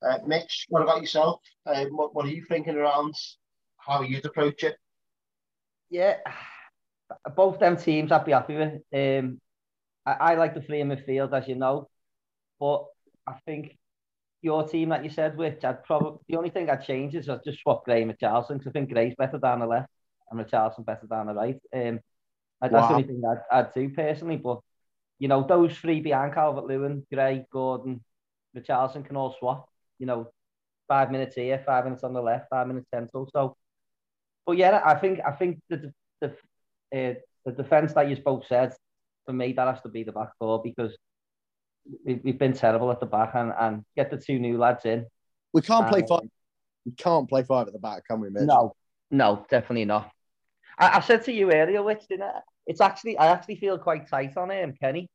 [0.05, 1.41] Uh, Mitch, what about yourself?
[1.65, 3.15] Uh, what, what are you thinking around
[3.77, 4.75] how you'd approach it?
[5.89, 6.17] Yeah,
[7.35, 8.81] both them teams I'd be happy with.
[8.93, 9.39] Um,
[10.05, 11.89] I, I like the three in midfield, as you know,
[12.59, 12.85] but
[13.25, 13.77] I think
[14.41, 17.43] your team that you said, which I'd probably the only thing I'd change is I'd
[17.43, 19.89] just swap Gray and Charleston because I think Gray's better down the left
[20.29, 21.57] and Charleston better down the right.
[21.73, 21.99] Um,
[22.61, 24.37] that's the only thing I'd, I'd do personally.
[24.37, 24.59] But
[25.17, 28.03] you know, those three behind Calvert Lewin, Gray, Gordon,
[28.55, 29.67] Richarlison can all swap
[29.99, 30.29] you know,
[30.87, 33.29] five minutes here, five minutes on the left, five minutes central.
[33.31, 33.55] So,
[34.45, 35.91] but yeah, I think I think the
[36.21, 37.13] the uh,
[37.45, 38.73] the defense that you both said
[39.25, 40.95] for me that has to be the back four because
[42.05, 45.05] we've, we've been terrible at the back and, and get the two new lads in.
[45.53, 46.21] We can't play five.
[46.85, 48.43] We can't play five at the back, can we, Mitch?
[48.43, 48.75] No,
[49.09, 50.11] no, definitely not.
[50.77, 52.41] I, I said to you earlier, which didn't I?
[52.67, 55.09] It's actually I actually feel quite tight on him, Kenny,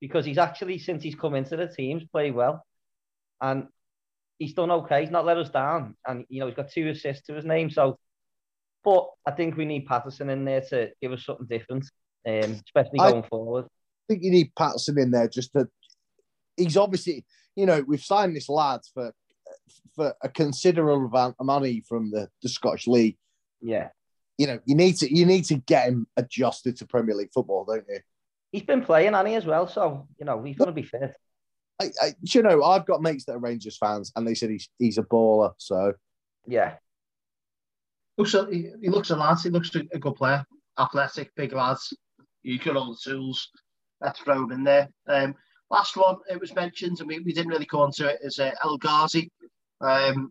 [0.00, 2.64] because he's actually since he's come into the teams played well,
[3.40, 3.68] and
[4.38, 5.02] he's done okay.
[5.02, 7.70] He's not let us down, and you know he's got two assists to his name.
[7.70, 7.98] So,
[8.82, 11.84] but I think we need Patterson in there to give us something different,
[12.26, 13.64] um, especially going I forward.
[13.64, 15.68] I think you need Patterson in there just to.
[16.56, 17.24] He's obviously,
[17.56, 19.12] you know, we've signed this lad for
[19.94, 23.16] for a considerable amount of money from the, the Scottish League.
[23.60, 23.88] Yeah.
[24.38, 27.64] you know, you need to you need to get him adjusted to Premier League football,
[27.64, 28.00] don't you?
[28.52, 29.66] He's been playing, Annie, as well.
[29.66, 31.14] So you know he's going to be fit.
[31.80, 34.68] I, I, you know, I've got mates that are Rangers fans, and they said he's
[34.78, 35.52] he's a baller.
[35.58, 35.94] So
[36.46, 36.74] yeah,
[38.16, 39.38] looks a, he, he looks a lad.
[39.42, 40.44] He looks a, a, good player,
[40.78, 41.92] athletic, big lads.
[42.42, 43.50] You got all the tools.
[44.00, 44.88] That's thrown in there.
[45.08, 45.34] Um,
[45.70, 48.38] last one, it was mentioned, and we, we didn't really go on to it, is
[48.38, 49.30] uh, El Ghazi.
[49.80, 50.30] Um,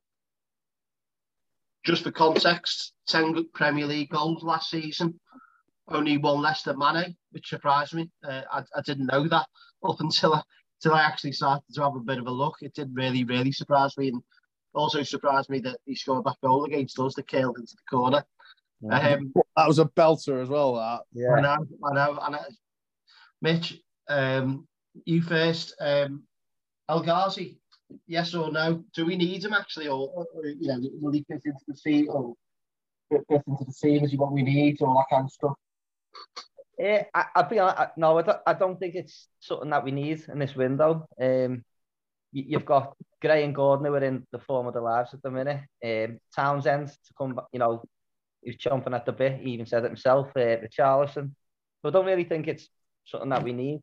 [1.83, 5.19] just for context, 10 Premier League goals last season,
[5.89, 8.09] only one less than Mane, which surprised me.
[8.25, 9.47] Uh, I, I didn't know that
[9.83, 10.41] up until I,
[10.83, 12.57] until I actually started to have a bit of a look.
[12.61, 14.09] It did really, really surprise me.
[14.09, 14.21] And
[14.73, 18.23] also surprised me that he scored that goal against us that curled into the corner.
[18.91, 21.01] Um, that was a belter as well, that.
[21.13, 21.35] Yeah.
[21.35, 22.19] I know, I know.
[22.21, 22.39] And I,
[23.41, 23.79] Mitch,
[24.09, 24.67] um,
[25.05, 25.75] you first.
[25.79, 26.23] Um,
[26.89, 27.59] El Ghazi,
[28.07, 28.83] yes or no?
[28.93, 32.07] Do we need him actually, or, or you know, will he fit into the team,
[32.09, 32.33] or
[33.09, 34.03] fit into the team?
[34.03, 35.53] Is he what we need, or that kind of stuff?
[36.77, 37.97] Yeah, I, I'll be honest.
[37.97, 41.07] No, I don't, I don't think it's something that we need in this window.
[41.21, 41.63] Um,
[42.31, 45.21] you, you've got Gray and Gordon who are in the form of their lives at
[45.21, 45.61] the minute.
[45.83, 47.83] Um, Townsend to come back, you know,
[48.41, 49.39] he's chomping at the bit.
[49.39, 50.27] He even said it himself.
[50.29, 51.31] Uh, the Charlison.
[51.81, 52.67] But I don't really think it's
[53.05, 53.81] something that we need.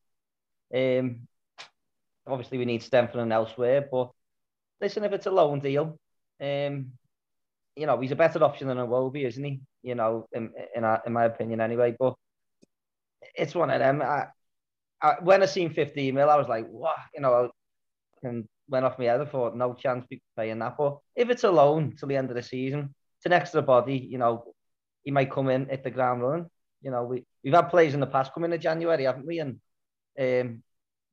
[0.74, 1.28] Um,
[2.26, 4.10] obviously we need strengthening elsewhere, but
[4.80, 5.98] listen, if it's a loan deal,
[6.40, 6.92] um,
[7.76, 9.60] you know, he's a better option than a Iwobi, isn't he?
[9.82, 11.94] You know, in in, in my opinion, anyway.
[11.98, 12.14] But
[13.34, 14.02] it's one of them.
[14.02, 14.26] I,
[15.02, 16.96] I, when I seen 15 mil, I was like, what?
[17.14, 17.50] You know,
[18.22, 19.20] and went off my head.
[19.20, 20.76] I thought, no chance people paying that.
[20.76, 23.96] But if it's a loan till the end of the season, it's an extra body.
[23.96, 24.54] You know,
[25.02, 26.50] he might come in at the ground running.
[26.82, 29.38] You know, we we've had players in the past come in in January, haven't we?
[29.40, 29.60] And
[30.18, 30.62] um,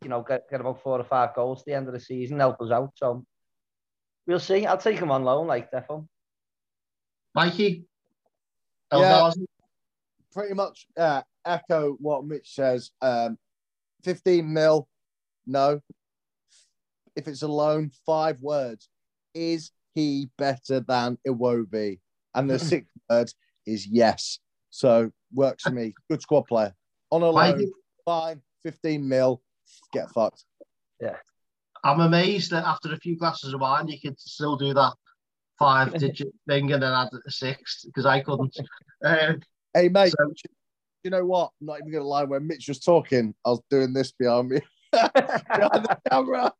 [0.02, 2.40] you know, get, get about four or five goals at the end of the season,
[2.40, 2.92] help us out.
[2.96, 3.26] So
[4.26, 4.66] we'll see.
[4.66, 6.08] I'll take him on loan, like Defo.
[7.36, 7.86] Mikey,
[8.92, 9.32] yeah,
[10.38, 12.92] pretty much uh, echo what Mitch says.
[13.02, 13.40] Um,
[14.04, 14.88] 15 mil,
[15.48, 15.82] no.
[17.16, 18.88] If it's a loan, five words.
[19.34, 22.00] Is he better than Iwobi?
[22.36, 23.32] And the sixth word
[23.66, 24.38] is yes.
[24.70, 25.96] So works for me.
[26.08, 26.76] Good squad player.
[27.10, 27.72] On a loan,
[28.06, 28.42] fine.
[28.64, 29.42] 15 mil,
[29.92, 30.44] get fucked.
[31.02, 31.16] Yeah.
[31.84, 34.94] I'm amazed that after a few glasses of wine, you could still do that
[35.58, 38.56] five digit thing and then add a sixth because I couldn't.
[39.04, 39.40] Um,
[39.78, 40.34] hey, mate, so,
[41.04, 41.52] you know what?
[41.62, 42.24] I'm not even going to lie.
[42.24, 44.60] When Mitch was talking, I was doing this behind me,
[44.92, 45.12] behind
[45.86, 46.54] the camera.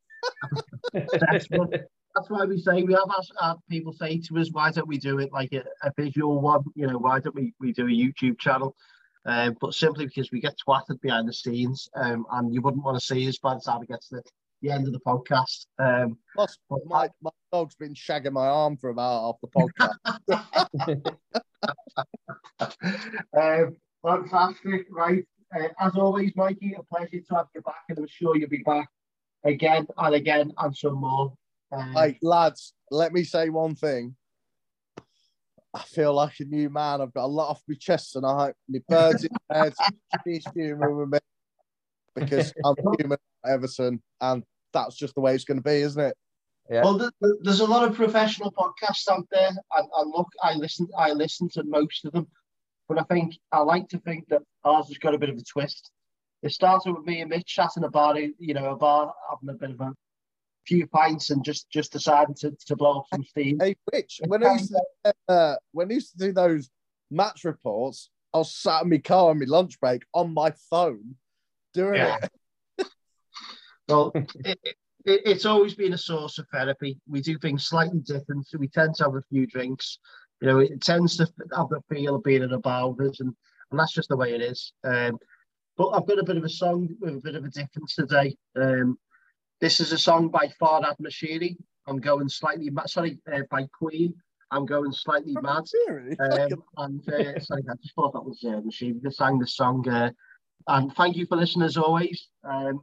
[0.94, 3.10] that's, what, that's, why we say we have
[3.42, 6.64] our, people say to us, why don't we do it like a, a visual one?
[6.76, 8.76] You know, why don't we, we do a YouTube channel?
[9.26, 12.98] Um, but simply because we get twatted behind the scenes, um, and you wouldn't want
[12.98, 14.22] to see us by the time it gets to
[14.62, 15.66] the end of the podcast.
[15.80, 19.48] Um, Plus, my, my dog's been shagging my arm for about half the
[19.80, 21.18] podcast.
[23.38, 25.24] um, fantastic, right?
[25.56, 28.64] Uh, as always, Mikey, a pleasure to have you back, and I'm sure you'll be
[28.66, 28.90] back
[29.44, 31.34] again and again and some more.
[31.72, 34.16] Um, hey, lads, let me say one thing.
[35.74, 37.02] I feel like a new man.
[37.02, 38.56] I've got a lot off my chest tonight.
[38.68, 39.74] My birds in bed.
[40.26, 41.20] She's human with me
[42.20, 46.16] because I'm human, Everton, and that's just the way it's going to be, isn't it?
[46.70, 46.84] Yeah.
[46.84, 47.10] Well,
[47.42, 51.48] there's a lot of professional podcasts out there, and, and look, I listen, I listen
[51.50, 52.28] to most of them,
[52.90, 55.44] but I think I like to think that ours has got a bit of a
[55.44, 55.92] twist.
[56.44, 59.58] It started with me and Mitch chatting about it, you know, a bar having a
[59.58, 59.94] bit of a
[60.68, 63.60] few pints and just just deciding to, to blow up some steam.
[63.60, 64.74] Hey, Rich, when I used
[65.06, 66.70] to, uh, when I used to do those
[67.10, 71.16] match reports, I was sat in my car on my lunch break on my phone
[71.78, 72.18] doing yeah.
[72.78, 72.88] it.
[73.88, 74.76] well, it, it,
[75.06, 77.00] it's always been a source of therapy.
[77.08, 80.00] We do things slightly different, so we tend to have a few drinks.
[80.42, 83.20] You know, it tends to have the feel of being in a bar with us,
[83.22, 83.34] and,
[83.72, 84.74] and that's just the way it is.
[84.84, 85.18] Um,
[85.78, 88.36] but I've got a bit of a song with a bit of a difference today.
[88.56, 88.98] Um,
[89.62, 91.56] this is a song by Farhad Moshiri.
[91.88, 92.90] I'm going slightly mad.
[92.90, 94.14] Sorry, uh, by Queen.
[94.52, 95.64] I'm going slightly oh, mad.
[96.20, 99.88] Um, and uh, sorry, I just thought that was uh, Moshiri that sang the song.
[99.88, 100.12] Uh,
[100.68, 102.28] and thank you for listening as always.
[102.44, 102.82] Um,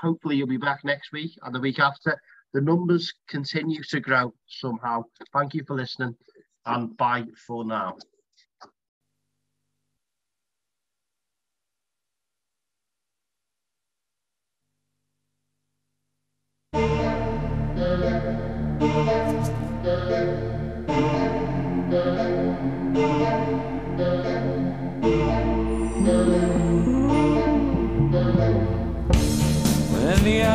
[0.00, 2.20] hopefully you'll be back next week and the week after.
[2.54, 5.04] The numbers continue to grow somehow.
[5.34, 6.16] Thank you for listening
[6.66, 7.96] and bye for now.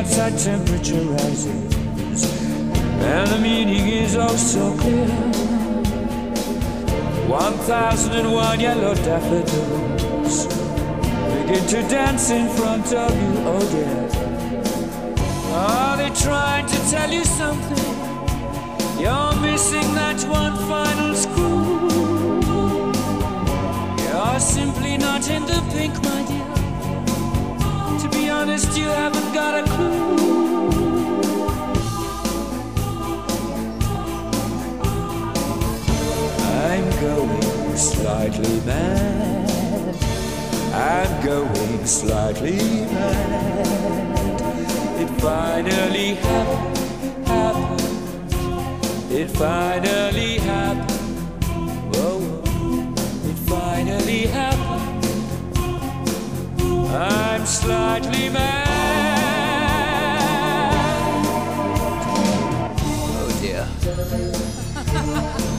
[0.03, 2.25] Outside temperature rises
[3.15, 5.07] and the meaning is oh so clear
[7.29, 10.47] One thousand and one yellow daffodils
[11.35, 14.03] begin to dance in front of you, oh dear.
[15.55, 17.93] Are they trying to tell you something?
[18.99, 22.43] You're missing that one final screw.
[24.03, 26.52] You're simply not in the pink, my dear.
[28.01, 30.13] To be honest, you haven't got a clue.
[36.41, 39.95] I'm going slightly mad.
[40.73, 43.67] I'm going slightly mad.
[45.01, 49.11] It finally happened, happened.
[49.11, 51.35] It finally happened.
[51.95, 52.41] Whoa.
[53.29, 54.92] It finally happened.
[56.93, 58.67] I'm slightly mad.
[63.15, 63.67] Oh dear.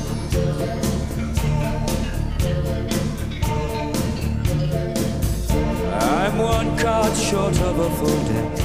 [6.00, 8.60] I'm one card short of a full deck.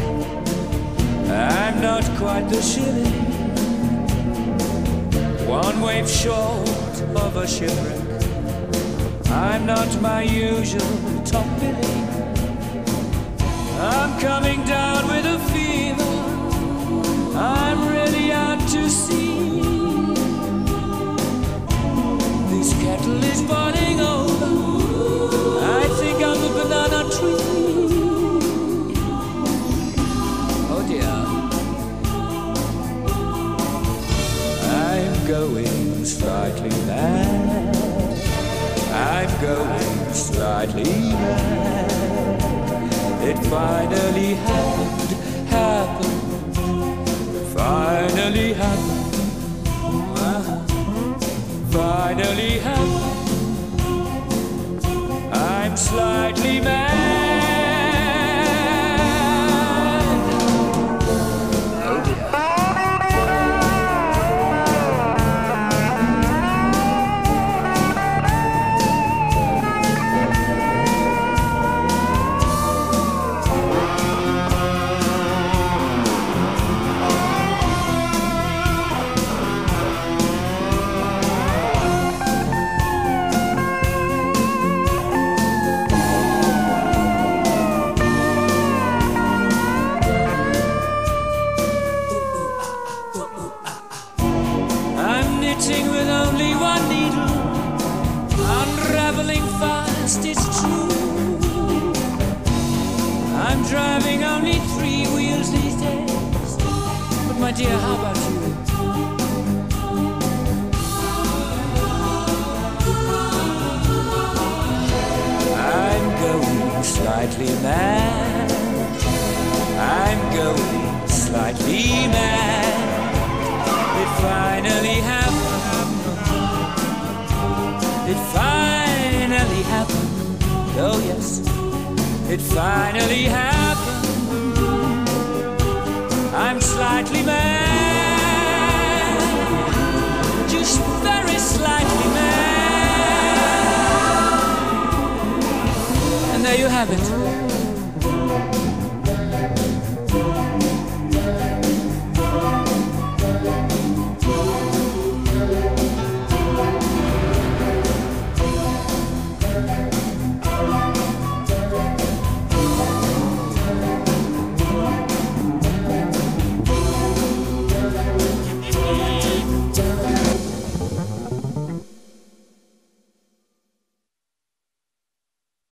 [1.31, 3.13] I'm not quite the shilling.
[5.47, 6.69] One wave short
[7.15, 7.99] of a shipwreck.
[9.31, 12.08] I'm not my usual top billing.
[14.19, 16.03] Coming down with a fever.
[17.37, 19.61] I'm really out to sea.
[22.49, 24.49] This kettle is boiling over.
[25.63, 27.28] I think I'm a banana tree.